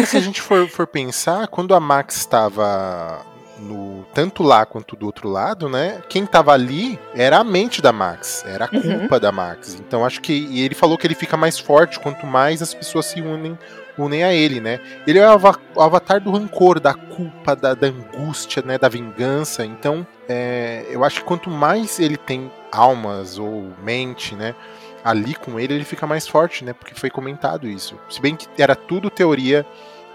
[0.05, 3.25] Se a gente for, for pensar, quando a Max estava
[3.59, 6.01] no tanto lá quanto do outro lado, né?
[6.09, 8.99] Quem tava ali era a mente da Max, era a Uhum.
[9.01, 9.75] culpa da Max.
[9.75, 13.05] Então acho que e ele falou que ele fica mais forte quanto mais as pessoas
[13.05, 13.55] se unem
[14.03, 14.79] unem a ele, né?
[15.07, 18.77] Ele é o ava- o avatar do rancor, da culpa, da, da angústia, né?
[18.77, 19.65] Da vingança.
[19.65, 24.55] Então, é, eu acho que quanto mais ele tem almas ou mente, né?
[25.03, 26.73] Ali com ele, ele fica mais forte, né?
[26.73, 27.97] Porque foi comentado isso.
[28.09, 29.65] Se bem que era tudo teoria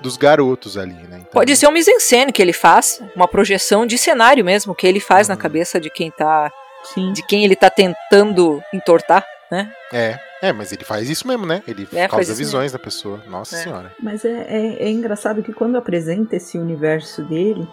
[0.00, 1.18] dos garotos ali, né?
[1.20, 5.00] Então, Pode ser um mise-en-scène que ele faz, uma projeção de cenário mesmo, que ele
[5.00, 5.40] faz na Uhum.
[5.40, 6.50] cabeça de quem tá.
[6.94, 7.12] Sim.
[7.12, 9.72] de quem ele tá tentando entortar, né?
[9.92, 11.62] É, é, mas ele faz isso mesmo, né?
[11.66, 13.20] Ele É, faz causa visões da pessoa.
[13.28, 13.58] Nossa É.
[13.62, 13.92] senhora.
[14.02, 17.66] Mas é, é, é engraçado que quando apresenta esse universo dele,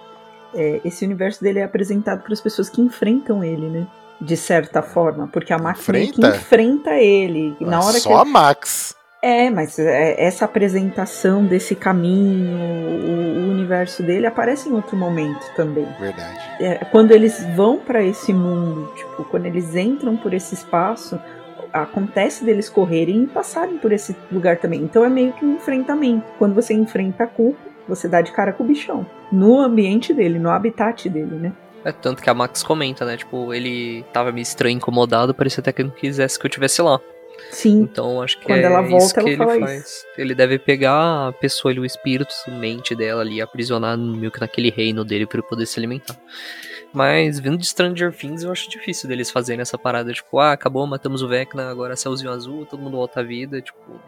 [0.55, 3.88] é, esse universo dele é apresentado para as pessoas que enfrentam ele, né?
[4.21, 5.28] De certa forma.
[5.28, 6.38] Porque a Max meio que Enfrenta?
[6.38, 7.55] enfrenta ele.
[7.59, 8.95] E na hora Só que a Max.
[9.21, 15.41] É, mas é, essa apresentação desse caminho, o, o universo dele aparece em outro momento
[15.55, 15.88] também.
[15.99, 16.39] Verdade.
[16.59, 21.17] É, quando eles vão para esse mundo, tipo, quando eles entram por esse espaço,
[21.74, 24.82] acontece deles correrem e passarem por esse lugar também.
[24.82, 26.26] Então é meio que um enfrentamento.
[26.38, 29.05] Quando você enfrenta a culpa, você dá de cara com o bichão.
[29.32, 31.53] No ambiente dele, no habitat dele, né?
[31.84, 33.17] É tanto que a Max comenta, né?
[33.17, 36.99] Tipo, ele tava meio estranho, incomodado, parecia até que não quisesse que eu tivesse lá.
[37.49, 37.82] Sim.
[37.82, 40.05] Então acho que Quando é ela volta, isso que ele faz.
[40.17, 44.39] Ele deve pegar a pessoa ali, o espírito, a mente dela ali, aprisionar meio que
[44.39, 46.15] naquele reino dele pra ele poder se alimentar.
[46.94, 50.86] Mas vindo de Stranger Things, eu acho difícil deles fazerem essa parada, tipo, ah, acabou,
[50.86, 54.00] matamos o Vecna, agora céuzinho azul, todo mundo volta à vida, tipo.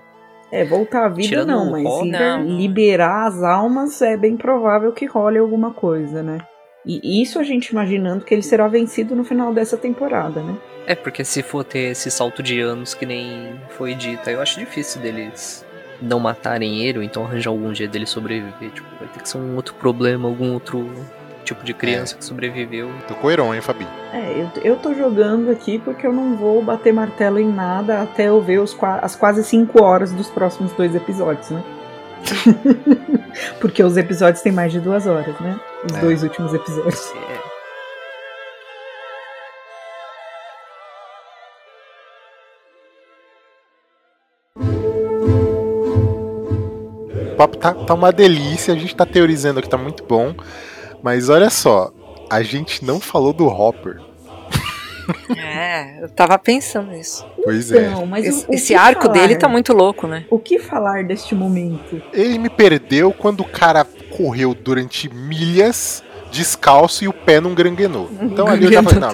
[0.52, 2.44] É, voltar à vida Tirando não, mas não.
[2.46, 6.38] liberar as almas é bem provável que role alguma coisa, né?
[6.86, 10.56] E isso a gente imaginando que ele será vencido no final dessa temporada, né?
[10.86, 14.60] É, porque se for ter esse salto de anos que nem foi dito, eu acho
[14.60, 15.66] difícil deles
[16.00, 18.70] não matarem ele, ou então arranjar algum jeito dele sobreviver.
[18.70, 20.88] Tipo, vai ter que ser um outro problema, algum outro
[21.46, 22.92] tipo de criança que sobreviveu.
[23.08, 23.88] Tô com o Heron, hein, Fabi?
[24.12, 28.28] É, eu, eu tô jogando aqui porque eu não vou bater martelo em nada até
[28.28, 31.64] eu ver os, as quase 5 horas dos próximos dois episódios, né?
[33.62, 35.60] porque os episódios têm mais de duas horas, né?
[35.90, 36.02] Os É.
[36.02, 37.12] dois últimos episódios.
[37.30, 37.40] É,
[47.34, 50.34] O papo tá, tá uma delícia, a gente tá teorizando aqui, tá muito bom.
[51.06, 51.92] Mas olha só,
[52.32, 54.02] a gente não falou do Hopper.
[55.38, 57.24] É, eu tava pensando nisso.
[57.44, 57.90] Pois é.
[57.90, 59.14] Então, mas Esse, o, o esse arco falar?
[59.14, 60.26] dele tá muito louco, né?
[60.32, 62.02] O que falar deste momento?
[62.12, 63.86] Ele me perdeu quando o cara
[64.18, 68.10] correu durante milhas descalço e o pé não granguenou.
[68.20, 69.14] Então ali eu já falei, não.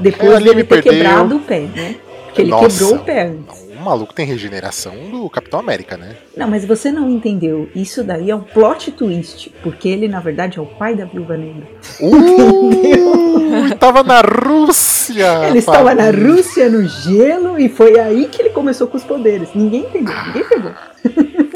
[0.00, 0.92] Depois É, ali dele me ter perdeu.
[0.94, 1.96] quebrado o pé, né?
[2.24, 2.68] Porque ele Nossa.
[2.68, 3.63] quebrou o pé antes.
[3.84, 6.16] Maluco tem regeneração do Capitão América, né?
[6.36, 7.68] Não, mas você não entendeu.
[7.74, 9.50] Isso daí é um plot twist.
[9.62, 11.66] Porque ele, na verdade, é o pai da Viúva Negra.
[12.00, 15.48] Uh, tava na Rússia!
[15.48, 19.50] ele estava na Rússia, no gelo, e foi aí que ele começou com os poderes.
[19.54, 20.72] Ninguém entendeu, ninguém pegou.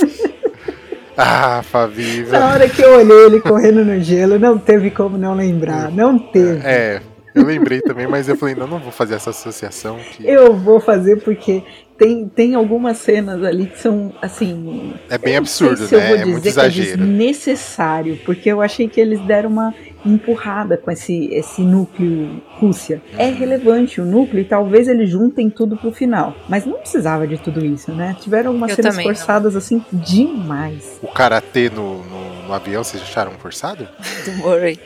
[1.21, 2.25] Ah, Fabi.
[2.31, 5.91] Na hora que eu olhei ele correndo no gelo, não teve como não lembrar.
[5.91, 6.65] Não teve.
[6.65, 7.03] É,
[7.35, 9.99] eu lembrei também, mas eu falei, não, não vou fazer essa associação.
[10.13, 11.65] Que Eu vou fazer porque
[11.99, 16.09] tem, tem algumas cenas ali que são, assim, é bem absurdo, se eu né?
[16.09, 16.99] vou É muito dizer que é exagero.
[16.99, 19.75] desnecessário, porque eu achei que eles deram uma
[20.07, 23.03] empurrada com esse, esse núcleo Rússia.
[23.19, 23.35] É Uhum.
[23.35, 26.35] relevante o núcleo e talvez eles juntem tudo pro final.
[26.49, 28.17] Mas não precisava de tudo isso, né?
[28.21, 29.15] Tiveram algumas Eu cenas também não.
[29.15, 30.99] forçadas assim demais.
[31.03, 33.89] O karatê no, no, no avião, vocês acharam forçado?
[34.25, 34.79] Do Murray.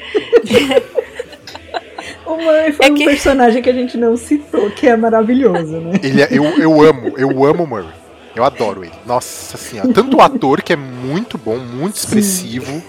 [2.34, 5.78] O Murray foi É um que- personagem que a gente não citou, que é maravilhoso,
[5.80, 5.92] né?
[6.02, 7.88] Ele é- eu, eu amo, eu amo o Murray.
[8.34, 8.94] Eu adoro ele.
[9.06, 9.92] Nossa senhora.
[9.92, 12.82] Tanto o ator, que é muito bom, muito expressivo,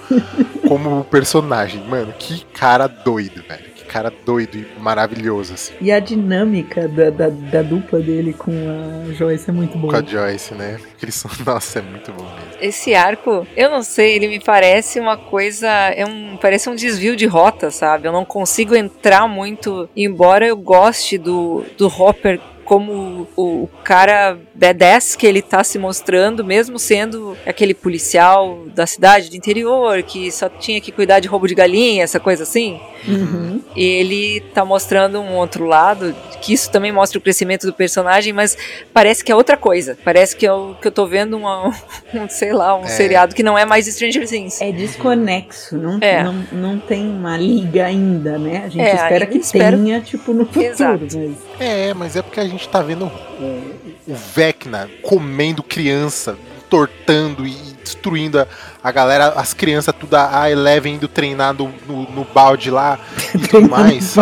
[0.67, 1.83] como o personagem.
[1.85, 3.72] Mano, que cara doido, velho.
[3.93, 5.73] Cara doido e maravilhoso, assim.
[5.79, 9.99] E a dinâmica da, da, da dupla dele com a Joyce é muito Com boa.
[9.99, 10.79] a Joyce, né?
[10.81, 11.29] Porque eles são.
[11.45, 12.59] Nossa, é muito bom mesmo.
[12.59, 17.15] Esse arco, eu não sei, ele me parece uma coisa, é um, parece um desvio
[17.15, 18.07] de rota, sabe?
[18.07, 24.37] Eu não consigo entrar muito, embora eu goste do, do Hopper como o, o cara
[24.55, 30.31] badass que ele tá se mostrando, mesmo sendo aquele policial da cidade do interior, que
[30.31, 32.79] só tinha que cuidar de roubo de galinha, essa coisa assim.
[33.07, 33.61] Uhum.
[33.75, 38.57] Ele tá mostrando um outro lado, que isso também mostra o crescimento do personagem, mas
[38.93, 39.97] parece que é outra coisa.
[40.03, 41.67] Parece que eu, que eu tô vendo uma,
[42.13, 42.87] um, sei lá, um É.
[42.87, 44.61] seriado que não é mais Stranger Things.
[44.61, 46.23] É desconexo, não, É.
[46.23, 48.63] não, não tem uma liga ainda, né?
[48.65, 51.07] A gente É, espera que espero- tenha, tipo, no futuro.
[51.13, 51.37] Mas...
[51.59, 53.75] É, mas é porque a gente tá vendo o,
[54.07, 56.37] o Vecna comendo criança,
[56.69, 58.47] tortando e destruindo a,
[58.83, 62.99] a galera, as crianças, tudo a, Eleven indo treinar no, no, no balde lá
[63.35, 64.15] e tudo mais.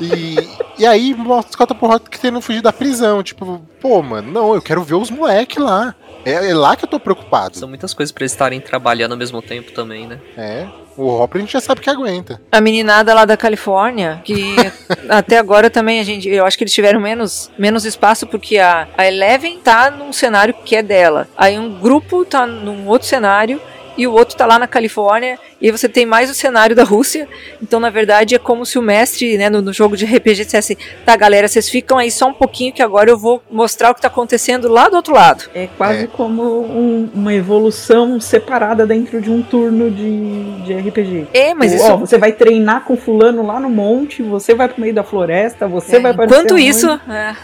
[0.00, 0.36] E,
[0.78, 3.22] e aí mostra o Scott Porrota que tendo fugir da prisão.
[3.22, 5.94] Tipo, pô, mano, não, eu quero ver os moleques lá.
[6.24, 7.58] É, é lá que eu tô preocupado.
[7.58, 10.18] São muitas coisas pra eles estarem trabalhando ao mesmo tempo também, né?
[10.36, 10.66] É.
[11.00, 12.38] O Hopper a gente já sabe que aguenta.
[12.52, 14.54] A meninada lá da Califórnia, que
[15.08, 18.86] até agora também a gente, eu acho que eles tiveram menos, menos espaço porque a,
[18.98, 21.26] a Eleven tá num cenário que é dela.
[21.38, 23.58] Aí um grupo tá num outro cenário
[23.96, 26.84] e o outro tá lá na Califórnia e aí você tem mais o cenário da
[26.84, 27.28] Rússia.
[27.62, 30.78] Então, na verdade, é como se o mestre, né, no, no jogo de RPG dissesse:
[31.04, 34.00] "Tá, galera, vocês ficam aí só um pouquinho que agora eu vou mostrar o que
[34.00, 35.44] tá acontecendo lá do outro lado".
[35.54, 36.06] É quase É.
[36.06, 41.26] como um- uma evolução separada dentro de um turno de, de RPG.
[41.34, 44.80] É, mas Ó, isso você vai treinar com fulano lá no monte, você vai pro
[44.80, 47.34] meio da floresta, você é, vai para enquanto isso, é,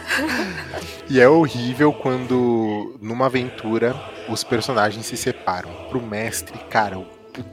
[1.08, 3.94] E é horrível quando, numa aventura,
[4.28, 5.70] os personagens se separam.
[5.88, 7.06] Pro mestre, cara, o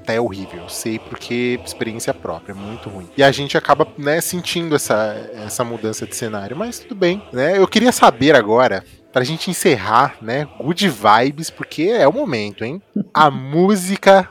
[0.08, 0.68] é horrível.
[0.70, 3.10] Sei porque experiência própria, é muito ruim.
[3.18, 7.58] E a gente acaba, né, sentindo essa, essa mudança de cenário, mas tudo bem, né?
[7.58, 12.82] Eu queria saber agora, pra gente encerrar, né, good vibes, porque é o momento, hein?
[13.14, 14.30] A música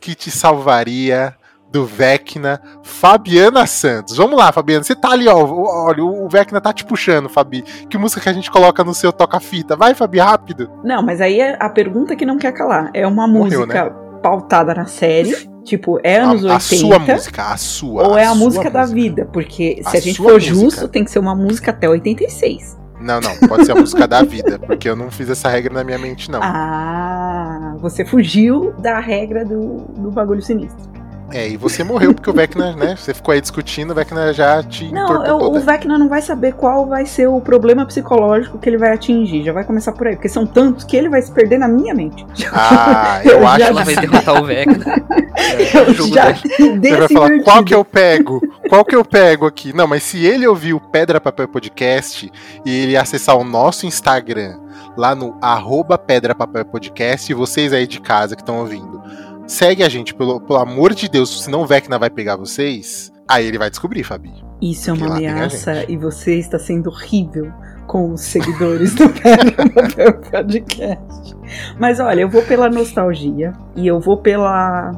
[0.00, 1.34] que te salvaria
[1.76, 4.16] do Vecna, Fabiana Santos.
[4.16, 7.62] Vamos lá, Fabiana, você tá ali, ó, olha, o Vecna tá te puxando, Fabi.
[7.88, 9.76] Que música que a gente coloca no seu toca-fita?
[9.76, 10.70] Vai, Fabi, rápido.
[10.82, 12.90] Não, mas aí é a pergunta que não quer calar.
[12.94, 13.90] É uma Morreu, música
[14.22, 16.60] pautada na série, tipo, é anos a, a 80.
[16.60, 18.08] sua música, a sua.
[18.08, 20.54] Ou é a música da vida, porque se A a, gente for música.
[20.54, 22.78] justo, tem que ser uma música até 86.
[22.98, 25.84] Não, não, pode ser a música da vida, porque eu não fiz essa regra na
[25.84, 26.40] minha mente, não.
[26.42, 30.95] Ah, você fugiu da regra do, do bagulho sinistro.
[31.32, 32.94] É, e você morreu porque o Vecna, né?
[32.96, 36.54] Você ficou aí discutindo, o Vecna já te Não, eu- o Vecna não vai saber
[36.54, 39.42] qual vai ser o problema psicológico que ele vai atingir.
[39.44, 41.92] Já vai começar por aí, porque são tantos que ele vai se perder na minha
[41.94, 42.24] mente.
[42.52, 44.84] Ah, eu, Eu acho já que Ela vai derrotar o Vecna.
[45.38, 48.40] É, Eu o jogo já Você vai falar, qual que eu pego?
[48.70, 49.72] Qual que eu pego aqui?
[49.76, 52.32] Não, mas se ele ouvir o Pedra Papel Podcast
[52.64, 54.58] e ele acessar o nosso Instagram,
[54.96, 59.00] lá no arroba Pedra Papel Podcast, e vocês aí de casa que estão ouvindo,
[59.46, 63.46] segue a gente, pelo, pelo amor de Deus, senão o Vecna vai pegar vocês, aí
[63.46, 64.32] ele vai descobrir, Fabi.
[64.60, 67.52] Isso é uma ameaça e você está sendo horrível
[67.86, 69.08] com os seguidores do
[69.72, 71.36] Papel Podcast.
[71.78, 74.92] Mas olha, eu vou pela nostalgia e eu vou pela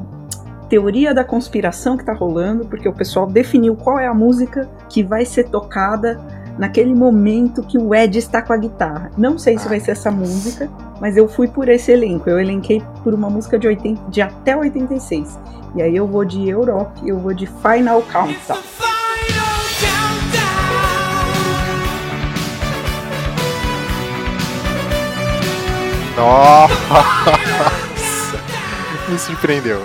[0.69, 5.03] teoria da conspiração que tá rolando, porque o pessoal definiu qual é a música que
[5.03, 6.19] vai ser tocada
[6.57, 9.11] naquele momento que o Ed está com a guitarra.
[9.17, 10.69] Não sei se Ai, vai ser essa música,
[10.99, 12.29] mas eu fui por esse elenco.
[12.29, 15.39] Eu elenquei por uma música de, 80, de até 86.
[15.75, 18.57] E aí eu vou de Europe, eu vou de Final countdown.
[26.15, 26.73] Nossa!
[29.09, 29.83] Me surpreendeu.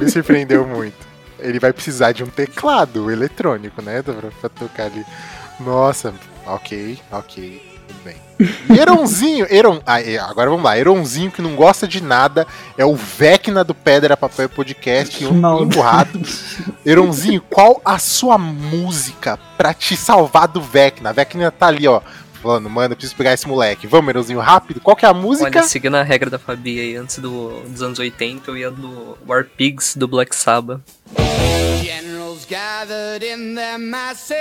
[0.00, 0.96] Me surpreendeu muito.
[1.38, 4.02] Ele vai precisar de um teclado eletrônico, né?
[4.02, 5.04] Pra, pra tocar ali.
[5.60, 6.14] Nossa,
[6.46, 8.16] ok, ok, tudo bem.
[8.68, 10.76] E Eronzinho, Eron, ah, é, agora vamos lá.
[10.76, 15.64] Eronzinho que não gosta de nada é o Vecna do Pedra Papel Podcast um Maldade.
[15.64, 16.20] emburrado.
[16.84, 21.10] Eronzinho, qual a sua música pra te salvar do Vecna?
[21.10, 22.00] A Vecna tá ali, ó.
[22.42, 23.86] Falando, mano, eu preciso pegar esse moleque.
[23.86, 24.80] Vamos, Eronzinho, rápido.
[24.80, 25.60] Qual que é a música?
[25.60, 29.16] Olha, seguindo a regra da Fabi aí, antes do, dos anos 80, eu ia do
[29.28, 30.80] War Pigs do Black Sabbath.
[31.80, 34.36] Generals gathered in their masses,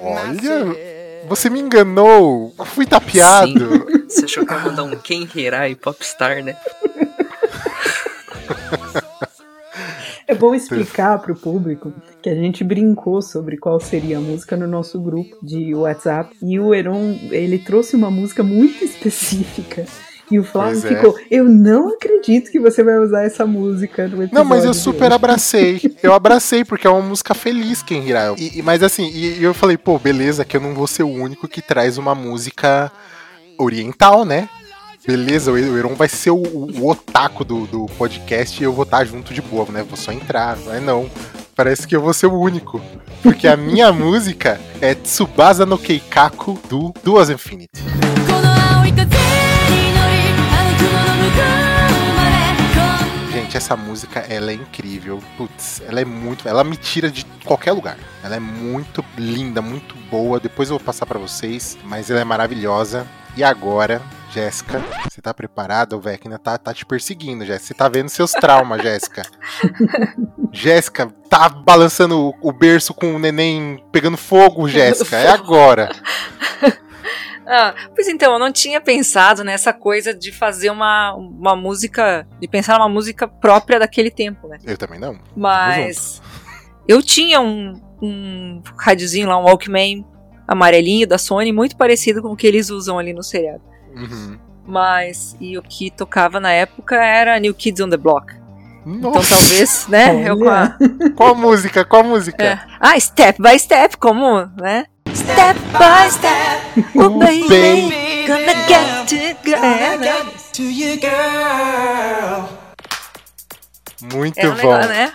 [0.00, 1.28] Olha.
[1.28, 2.54] Você me enganou.
[2.58, 3.50] Eu fui tapeado.
[3.50, 4.04] Sim.
[4.08, 6.56] Você achou que ia mandar um Ken Hirai Popstar, né?
[10.26, 11.92] É bom explicar para o público
[12.22, 16.60] que a gente brincou sobre qual seria a música no nosso grupo de WhatsApp e
[16.60, 19.86] o Heron ele trouxe uma música muito específica
[20.30, 20.96] E o Flávio Pois é.
[20.96, 24.34] ficou, eu não acredito que você vai usar essa música no episódio.
[24.34, 25.80] Não, mas eu super hoje." abracei.
[26.02, 28.34] Eu abracei, porque é uma música feliz quem rirá.
[28.36, 31.02] E, e- mas assim, e, e eu falei, pô, beleza, que eu não vou ser
[31.02, 32.90] o único que traz uma música
[33.58, 34.48] oriental, né?
[35.06, 38.72] Beleza, o o Heron vai ser o, o, o otaku do, do podcast e eu
[38.72, 39.82] vou estar junto de boa, né?
[39.82, 41.10] Vou só entrar, mas não.
[41.56, 42.80] Parece que eu vou ser o único.
[43.22, 47.70] Porque a minha música é Tsubasa no Keikaku do Duas Infinity.
[53.58, 55.22] Essa música, ela é incrível.
[55.36, 56.48] Putz, ela é muito.
[56.48, 57.96] Ela me tira de qualquer lugar.
[58.24, 60.40] Ela é muito linda, muito boa.
[60.40, 63.06] Depois eu vou passar pra vocês, mas ela é maravilhosa.
[63.36, 64.02] E agora,
[64.32, 65.96] Jéssica, você tá preparada?
[65.96, 67.66] O Vecna tá, tá te perseguindo, Jéssica.
[67.68, 69.22] Você tá vendo seus traumas, Jéssica.
[70.52, 75.16] Jéssica, tá balançando o- o berço com o neném pegando fogo, Jéssica.
[75.16, 75.90] É agora.
[77.50, 82.46] Ah, pois então, eu não tinha pensado nessa coisa de fazer uma, uma música, de
[82.46, 84.58] pensar numa música própria daquele tempo, né?
[84.64, 85.18] Eu também não.
[85.34, 86.20] Mas
[86.86, 90.04] eu tinha um, um radiozinho lá, um Walkman
[90.46, 93.62] amarelinho da Sony, muito parecido com o que eles usam ali no seriado.
[93.94, 94.38] Uhum.
[94.66, 98.34] Mas, e o que tocava na época era New Kids on the Block.
[98.86, 100.28] Então Nossa, talvez, né?
[100.28, 100.76] Eu com a,
[101.16, 101.84] qual música?
[101.84, 102.42] Qual música?
[102.42, 102.60] é.
[102.80, 104.86] Ah, Step by Step, como, né?
[105.14, 106.47] Step by Step,
[106.94, 109.08] oh baby, baby, gonna get
[109.44, 110.26] to é, né?
[110.52, 112.48] To you, girl.
[114.12, 114.56] Muito Era bom.
[114.56, 115.12] negócio, né?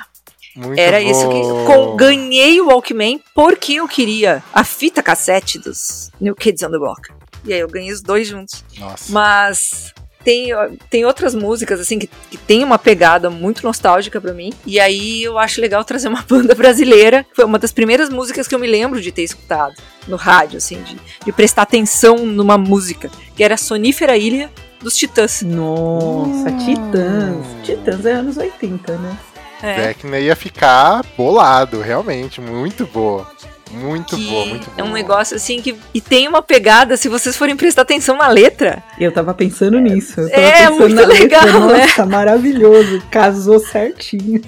[0.56, 1.10] Muito Era bom.
[1.10, 1.42] isso que.
[1.66, 6.78] com- ganhei o Walkman porque eu queria a fita cassete dos New Kids on the
[6.78, 7.10] Block.
[7.46, 8.64] E aí eu ganhei os dois juntos.
[8.78, 9.12] Nossa.
[9.12, 9.94] Mas
[10.24, 10.50] tem,
[10.90, 14.52] tem outras músicas, assim, que, que tem uma pegada muito nostálgica pra mim.
[14.66, 17.26] E aí eu acho legal trazer uma banda brasileira.
[17.34, 19.74] Foi uma das primeiras músicas que eu me lembro de ter escutado
[20.08, 23.10] no rádio, assim, de, de prestar atenção numa música.
[23.36, 24.50] Que era Sonífera Ilha
[24.80, 25.42] dos Titãs.
[25.42, 26.58] Nossa, Hum.
[26.66, 27.46] Titãs.
[27.64, 29.18] Titãs é anos 80, né?
[29.62, 29.76] É.
[29.76, 32.42] Vecna ia ficar bolado, realmente.
[32.42, 33.32] Muito boa.
[33.74, 34.76] Muito que boa, muito boa.
[34.78, 35.76] é um negócio assim que.
[35.94, 38.84] E tem uma pegada, se vocês forem prestar atenção na letra.
[39.00, 40.20] Eu tava pensando nisso.
[40.22, 41.20] Eu tava É, pensando muito na letra.
[41.24, 41.86] legal, né?
[41.88, 43.02] Nossa, maravilhoso.
[43.10, 44.42] Casou certinho.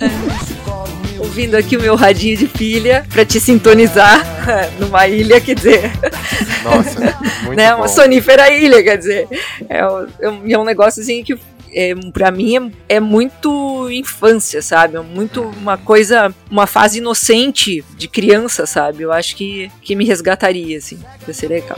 [1.19, 4.21] Ouvindo aqui o meu radinho de pilha pra te sintonizar
[4.79, 5.91] numa ilha, quer dizer,
[6.63, 7.71] Nossa, muito né?
[7.71, 7.77] bom.
[7.81, 9.27] Uma sonífera ilha, quer dizer.
[9.67, 11.37] É, um- é um- é um negócio assim que.
[11.77, 12.55] É, pra mim
[12.87, 14.95] é, é muito infância, sabe?
[14.95, 19.03] É muito uma coisa, uma fase inocente de criança, sabe?
[19.03, 20.97] Eu acho que, que me resgataria, assim.
[21.27, 21.77] Ia ser legal.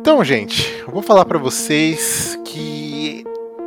[0.00, 2.39] Então, gente, eu vou falar pra vocês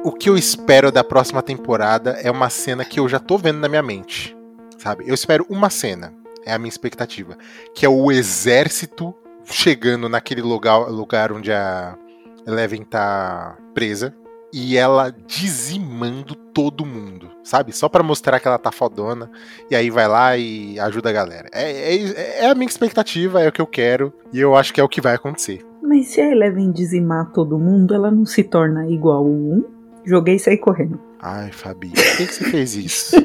[0.03, 3.59] o que eu espero da próxima temporada é uma cena que eu já tô vendo
[3.59, 4.35] na minha mente.
[4.77, 5.05] Sabe?
[5.07, 6.13] Eu espero uma cena.
[6.45, 7.37] É a minha expectativa.
[7.73, 11.97] Que é o exército chegando naquele lugar, lugar onde a
[12.45, 14.13] Eleven tá presa.
[14.51, 17.71] E ela dizimando todo mundo, sabe?
[17.71, 19.31] Só pra mostrar que ela tá fodona.
[19.71, 21.49] E aí vai lá e ajuda a galera.
[21.51, 24.13] É, é, é a minha expectativa, é o que eu quero.
[24.31, 25.65] E eu acho que é o que vai acontecer.
[25.81, 29.72] Mas se a Eleven dizimar todo mundo, ela não se torna igual o 1?
[30.05, 30.99] Joguei e saí correndo.
[31.19, 33.15] Ai, Fabi, por que, que você fez isso?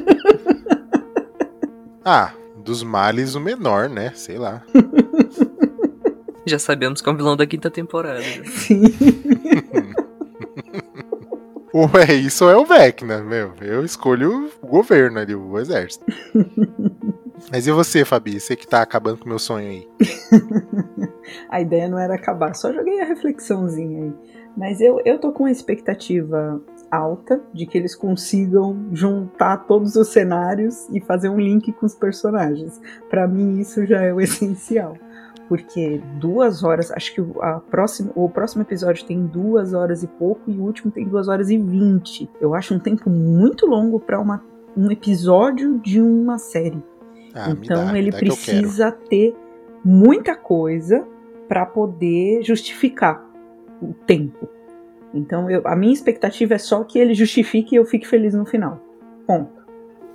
[2.05, 4.11] ah, dos males o menor, né?
[4.15, 4.63] Sei lá.
[6.45, 8.19] Já sabemos que é um vilão da quinta temporada.
[8.19, 8.43] né?
[8.45, 8.83] Sim.
[11.71, 13.53] Ou é isso ou é o Vecna, meu.
[13.61, 16.03] Eu escolho o governo ali, o exército.
[17.51, 18.39] Mas e você, Fabi?
[18.39, 19.87] Você que tá acabando com o meu sonho aí.
[21.47, 24.13] A ideia não era acabar, só joguei a reflexãozinha aí.
[24.57, 30.09] Mas eu, eu tô com uma expectativa alta de que eles consigam juntar todos os
[30.09, 32.81] cenários e fazer um link com os personagens.
[33.09, 34.95] Pra mim, isso já é o essencial.
[35.47, 40.07] Porque duas horas, acho que o- a próxima, o próximo episódio tem duas horas e
[40.07, 42.29] pouco e o último tem duas horas e vinte.
[42.41, 44.43] Eu acho um tempo muito longo pra uma,
[44.75, 46.83] um episódio de uma série.
[47.33, 49.35] Ah, Então dá, ele dá que precisa ter
[49.83, 51.07] muita coisa
[51.47, 53.27] para poder justificar
[53.81, 54.47] o tempo.
[55.13, 58.45] Então eu- a minha expectativa é só que ele justifique e eu fique feliz no
[58.45, 58.79] final.
[59.25, 59.59] Ponto.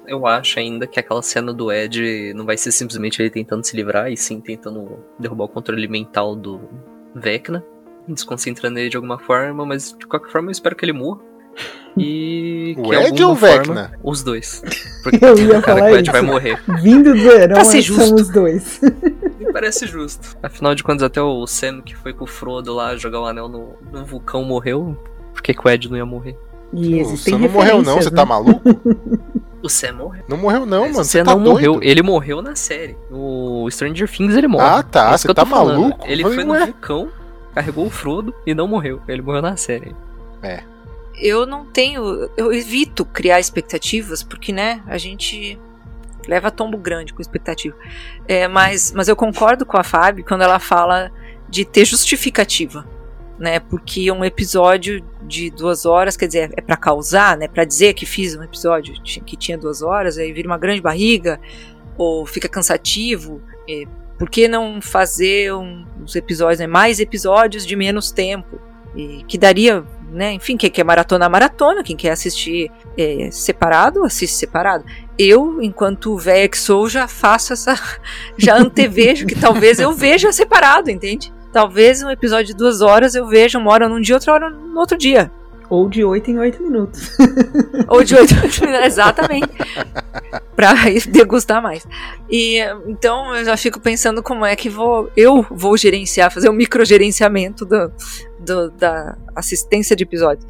[0.06, 3.74] Eu acho ainda que aquela cena do Ed não vai ser simplesmente ele tentando se
[3.74, 6.60] livrar, e sim tentando derrubar o controle mental do
[7.14, 7.64] Vecna,
[8.06, 11.20] desconcentrando ele de alguma forma, mas de qualquer forma eu espero que ele morra.
[11.96, 13.98] E O que Ed ou o forma- Vecna?
[14.02, 14.62] Os dois.
[15.02, 16.12] Porque Eu ia cara falar que o Ed isso.
[16.12, 16.60] vai morrer.
[16.82, 18.04] Vindo do Heron, Pra ser nós justo.
[18.04, 18.80] somos dois.
[19.54, 20.36] Parece justo.
[20.42, 23.48] Afinal de contas, até o Sam que foi com o Frodo lá jogar o anel
[23.48, 24.98] no, no vulcão morreu.
[25.32, 26.36] Por que, que o Ed não ia morrer?
[26.72, 28.16] E existem Você não morreu não, você né?
[28.16, 28.60] tá maluco?
[29.62, 30.22] O Sam morreu.
[30.28, 31.00] Não morreu não, Mas mano.
[31.00, 31.52] o Você Sam tá não doido?
[31.54, 31.78] morreu.
[31.82, 32.98] Ele morreu na série.
[33.10, 34.66] O Stranger Things ele morre.
[34.66, 35.80] Ah, tá, É você tá falando.
[35.80, 36.04] maluco?
[36.06, 36.66] Ele foi no ué.
[36.66, 37.08] vulcão,
[37.54, 39.00] carregou o Frodo e não morreu.
[39.08, 39.96] Ele morreu na série.
[41.16, 42.28] Eu não tenho.
[42.36, 45.58] Eu evito criar expectativas, porque, né, a gente
[46.28, 47.76] leva tombo grande com expectativa.
[48.26, 51.10] É, mas, mas eu concordo com a Fábio quando ela fala
[51.48, 52.86] de ter justificativa.
[53.36, 57.48] Né, porque um episódio de duas horas, quer dizer, é pra causar, né?
[57.48, 61.40] Pra dizer que fiz um episódio que tinha duas horas, aí vira uma grande barriga,
[61.98, 63.42] ou fica cansativo.
[63.68, 63.86] é,
[64.18, 68.60] por que não fazer um, uns episódios, né, mais episódios de menos tempo?
[68.94, 70.32] E que daria, né?
[70.32, 71.82] Enfim, quem quer maratona, maratona.
[71.82, 74.84] Quem quer assistir é, separado, assiste separado.
[75.18, 77.74] Eu, enquanto velha que sou, já faço essa.
[78.36, 81.32] Já antevejo que talvez eu veja separado, entende?
[81.52, 84.78] Talvez um episódio de duas horas eu veja uma hora num dia, outra hora no
[84.80, 85.30] outro dia.
[85.70, 87.10] Ou de 8 em 8 minutos.
[87.88, 89.48] Ou de oito minutos, exatamente.
[90.54, 90.74] pra
[91.08, 91.86] degustar mais.
[92.28, 96.52] E então eu já fico pensando como é que vou, eu vou gerenciar, fazer um
[96.52, 97.90] microgerenciamento do,
[98.40, 100.46] do- da assistência de episódios.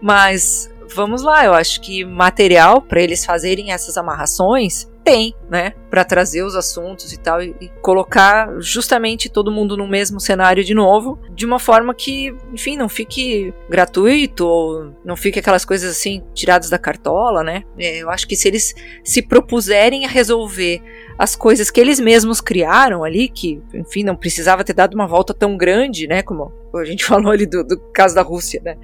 [0.00, 5.74] Mas vamos lá, eu acho que material para eles fazerem essas amarrações tem, né?
[5.90, 10.64] Pra trazer os assuntos e tal, e, e colocar justamente todo mundo no mesmo cenário
[10.64, 15.90] de novo, de uma forma que, enfim, não fique gratuito, ou não fique aquelas coisas
[15.90, 17.64] assim tiradas da cartola, né?
[17.78, 18.74] É, eu acho que se eles
[19.04, 20.82] se propuserem a resolver
[21.18, 25.34] as coisas que eles mesmos criaram ali, que, enfim, não precisava ter dado uma volta
[25.34, 26.22] tão grande, né?
[26.22, 28.76] Como a gente falou ali do, do caso da Rússia, né?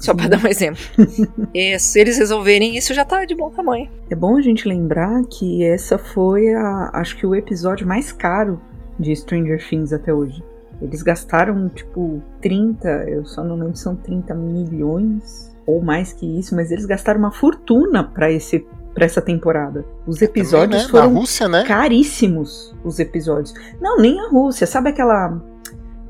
[0.00, 0.82] Só pra dar um exemplo.
[1.54, 3.90] E se eles resolverem isso, já tá de bom tamanho.
[4.10, 8.60] É bom a gente lembrar que essa foi, a, acho que, o episódio mais caro
[8.98, 10.42] de Stranger Things até hoje.
[10.80, 16.38] Eles gastaram, tipo, 30, eu só não lembro se são 30 milhões ou mais que
[16.38, 19.84] isso, mas eles gastaram uma fortuna pra esse para essa temporada.
[20.06, 20.90] Os episódios Também, né?
[20.90, 21.62] foram Rússia, né?
[21.64, 23.54] caríssimos os episódios.
[23.80, 24.66] Não, nem a Rússia.
[24.66, 25.40] Sabe aquela.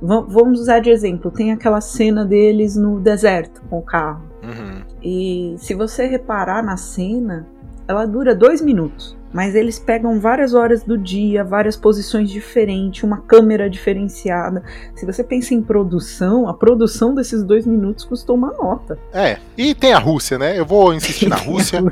[0.00, 1.30] Va- Vamos usar de exemplo.
[1.30, 4.22] Tem aquela cena deles no deserto com o carro.
[4.42, 4.82] Uhum.
[5.02, 7.46] E se você reparar na cena,
[7.86, 9.16] ela dura dois minutos.
[9.30, 14.62] Mas eles pegam várias horas do dia, várias posições diferentes, uma câmera diferenciada.
[14.96, 18.98] Se você pensa em produção, a produção desses dois minutos custou uma nota.
[19.12, 19.36] É.
[19.54, 20.58] E tem a Rússia, né?
[20.58, 21.84] Eu vou insistir na Rússia,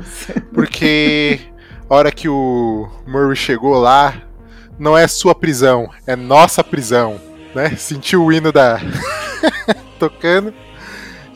[0.51, 1.39] porque
[1.87, 4.15] a hora que o Murray chegou lá,
[4.79, 7.19] não é sua prisão, é nossa prisão,
[7.55, 7.69] né?
[7.77, 8.79] Sentiu o hino da.
[9.99, 10.53] tocando.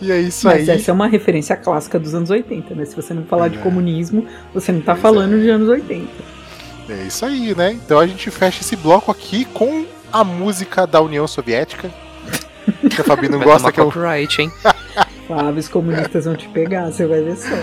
[0.02, 0.76] E é isso Mas aí.
[0.78, 2.86] essa é uma referência clássica dos anos 80, né?
[2.86, 3.62] Se você não falar de É.
[3.62, 6.08] comunismo, você não tá Pois falando de anos 80.
[6.90, 7.72] É isso aí, né?
[7.74, 11.90] Então a gente fecha esse bloco aqui com a música da União Soviética.
[12.90, 13.86] Que a Fabi não gosta que eu.
[13.86, 14.52] copyright, hein?
[15.28, 17.56] Flávio, os comunistas vão te pegar, você vai ver só.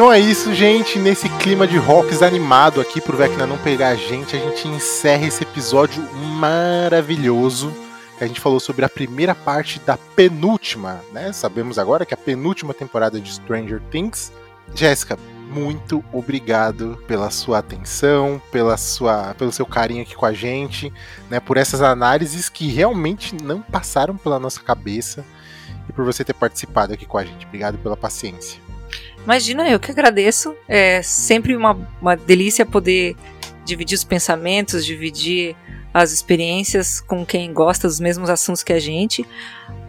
[0.00, 0.98] Então é isso, gente.
[0.98, 5.26] Nesse clima de rocks animado aqui pro Vecna não pegar a gente, a gente encerra
[5.26, 7.70] esse episódio maravilhoso.
[8.18, 11.34] A gente falou sobre a primeira parte da penúltima, né?
[11.34, 14.32] Sabemos agora que é a penúltima temporada de Stranger Things.
[14.74, 15.18] Jéssica,
[15.50, 20.90] muito obrigado pela sua atenção, pela sua, pelo seu carinho aqui com a gente,
[21.28, 21.40] né?
[21.40, 25.26] Por essas análises que realmente não passaram pela nossa cabeça
[25.86, 27.44] e por você ter participado aqui com a gente.
[27.44, 28.69] Obrigado pela paciência.
[29.24, 30.54] Imagina, eu que agradeço.
[30.68, 33.16] É sempre uma, uma delícia poder
[33.64, 35.54] dividir os pensamentos, dividir
[35.92, 39.26] as experiências com quem gosta dos mesmos assuntos que a gente.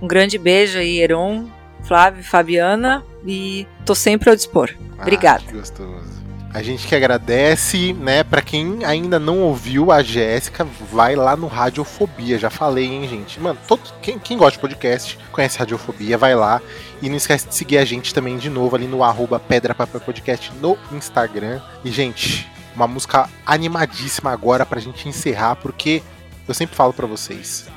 [0.02, 1.48] Um grande beijo aí, Heron,
[1.84, 4.72] Flávio, Fabiana, e tô sempre ao dispor.
[5.00, 5.44] Obrigada.
[5.48, 6.21] Ah, que gostoso.
[6.54, 8.24] A gente que agradece, né?
[8.24, 12.38] Pra quem ainda não ouviu a Jéssica, vai lá no Radiofobia.
[12.38, 13.40] Já falei, hein, gente?
[13.40, 16.62] Mano, todo, quem, quem gosta de podcast, conhece Radiofobia, vai lá.
[17.02, 20.02] E não esquece de seguir a gente também de novo ali no arroba Pedra Papel
[20.02, 21.62] Podcast no Instagram.
[21.86, 26.04] E, gente, uma música animadíssima agora pra gente encerrar, porque
[26.48, 27.68] eu sempre falo pra vocês.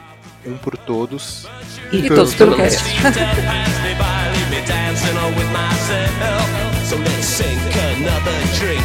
[0.44, 1.46] Um por todos.
[1.92, 2.82] E todos pelo cast.
[6.84, 7.58] So let's sink
[7.96, 8.84] another drink.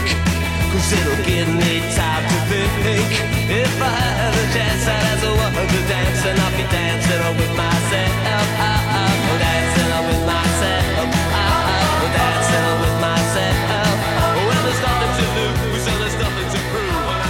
[0.71, 3.11] Cause it'll give me time to think.
[3.51, 7.19] If I had a chance, I'd ask a woman to dance, and I'll be dancing
[7.35, 8.15] with myself.
[8.23, 11.11] Oh, dancing with myself.
[12.15, 13.99] Dancing with myself.
[14.47, 17.03] Well, there's nothing to lose, so there's nothing to prove.
[17.03, 17.21] And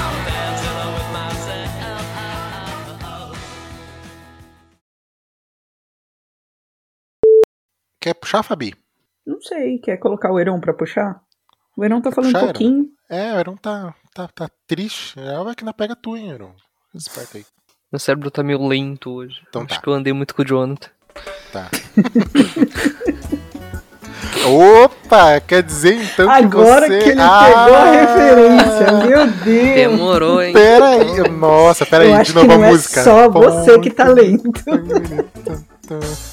[8.45, 8.88] I'm
[9.29, 9.33] Quer?
[9.33, 11.21] Não sei, quer colocar o Heron pra puxar?
[11.77, 12.85] O Heron tá falando um pouquinho.
[13.09, 15.19] É, o Heron tá, tá, tá triste.
[15.19, 16.51] É, vai que não pega tu, hein, Heron.
[16.93, 17.45] Esperto aí.
[17.91, 19.41] Meu cérebro tá meio lento hoje.
[19.49, 19.81] Então Acho tá.
[19.81, 20.89] que eu andei muito com o Jonathan.
[21.51, 21.69] Tá.
[24.45, 27.03] Opa, quer dizer então Agora que você...
[27.03, 29.75] que ele Ah, pegou a referência, meu Deus.
[29.75, 30.53] Demorou, hein?
[30.53, 33.03] Pera aí, nossa, pera aí, de novo a é música.
[33.03, 34.63] só você que tá lento.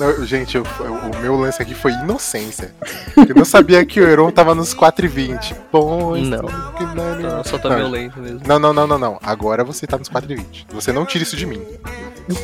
[0.01, 2.73] Não, gente, eu- o meu lance aqui foi inocência.
[3.17, 5.55] Eu não sabia que o Heron tava nos 4,20.
[5.71, 6.41] Pois Não.
[6.43, 7.77] que não- Não, só tô Não.
[7.77, 8.41] meio lento mesmo.
[8.47, 9.19] Não, não, não, não, não.
[9.23, 10.67] Agora você tá nos 4,20.
[10.73, 11.63] Você não tira isso de mim.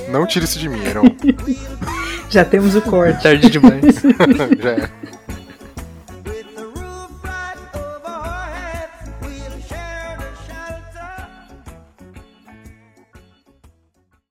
[0.08, 1.02] Não tira isso de mim, Heron.
[2.30, 3.22] Já temos o corte.
[3.22, 3.82] Tarde demais.
[4.62, 4.90] Já é.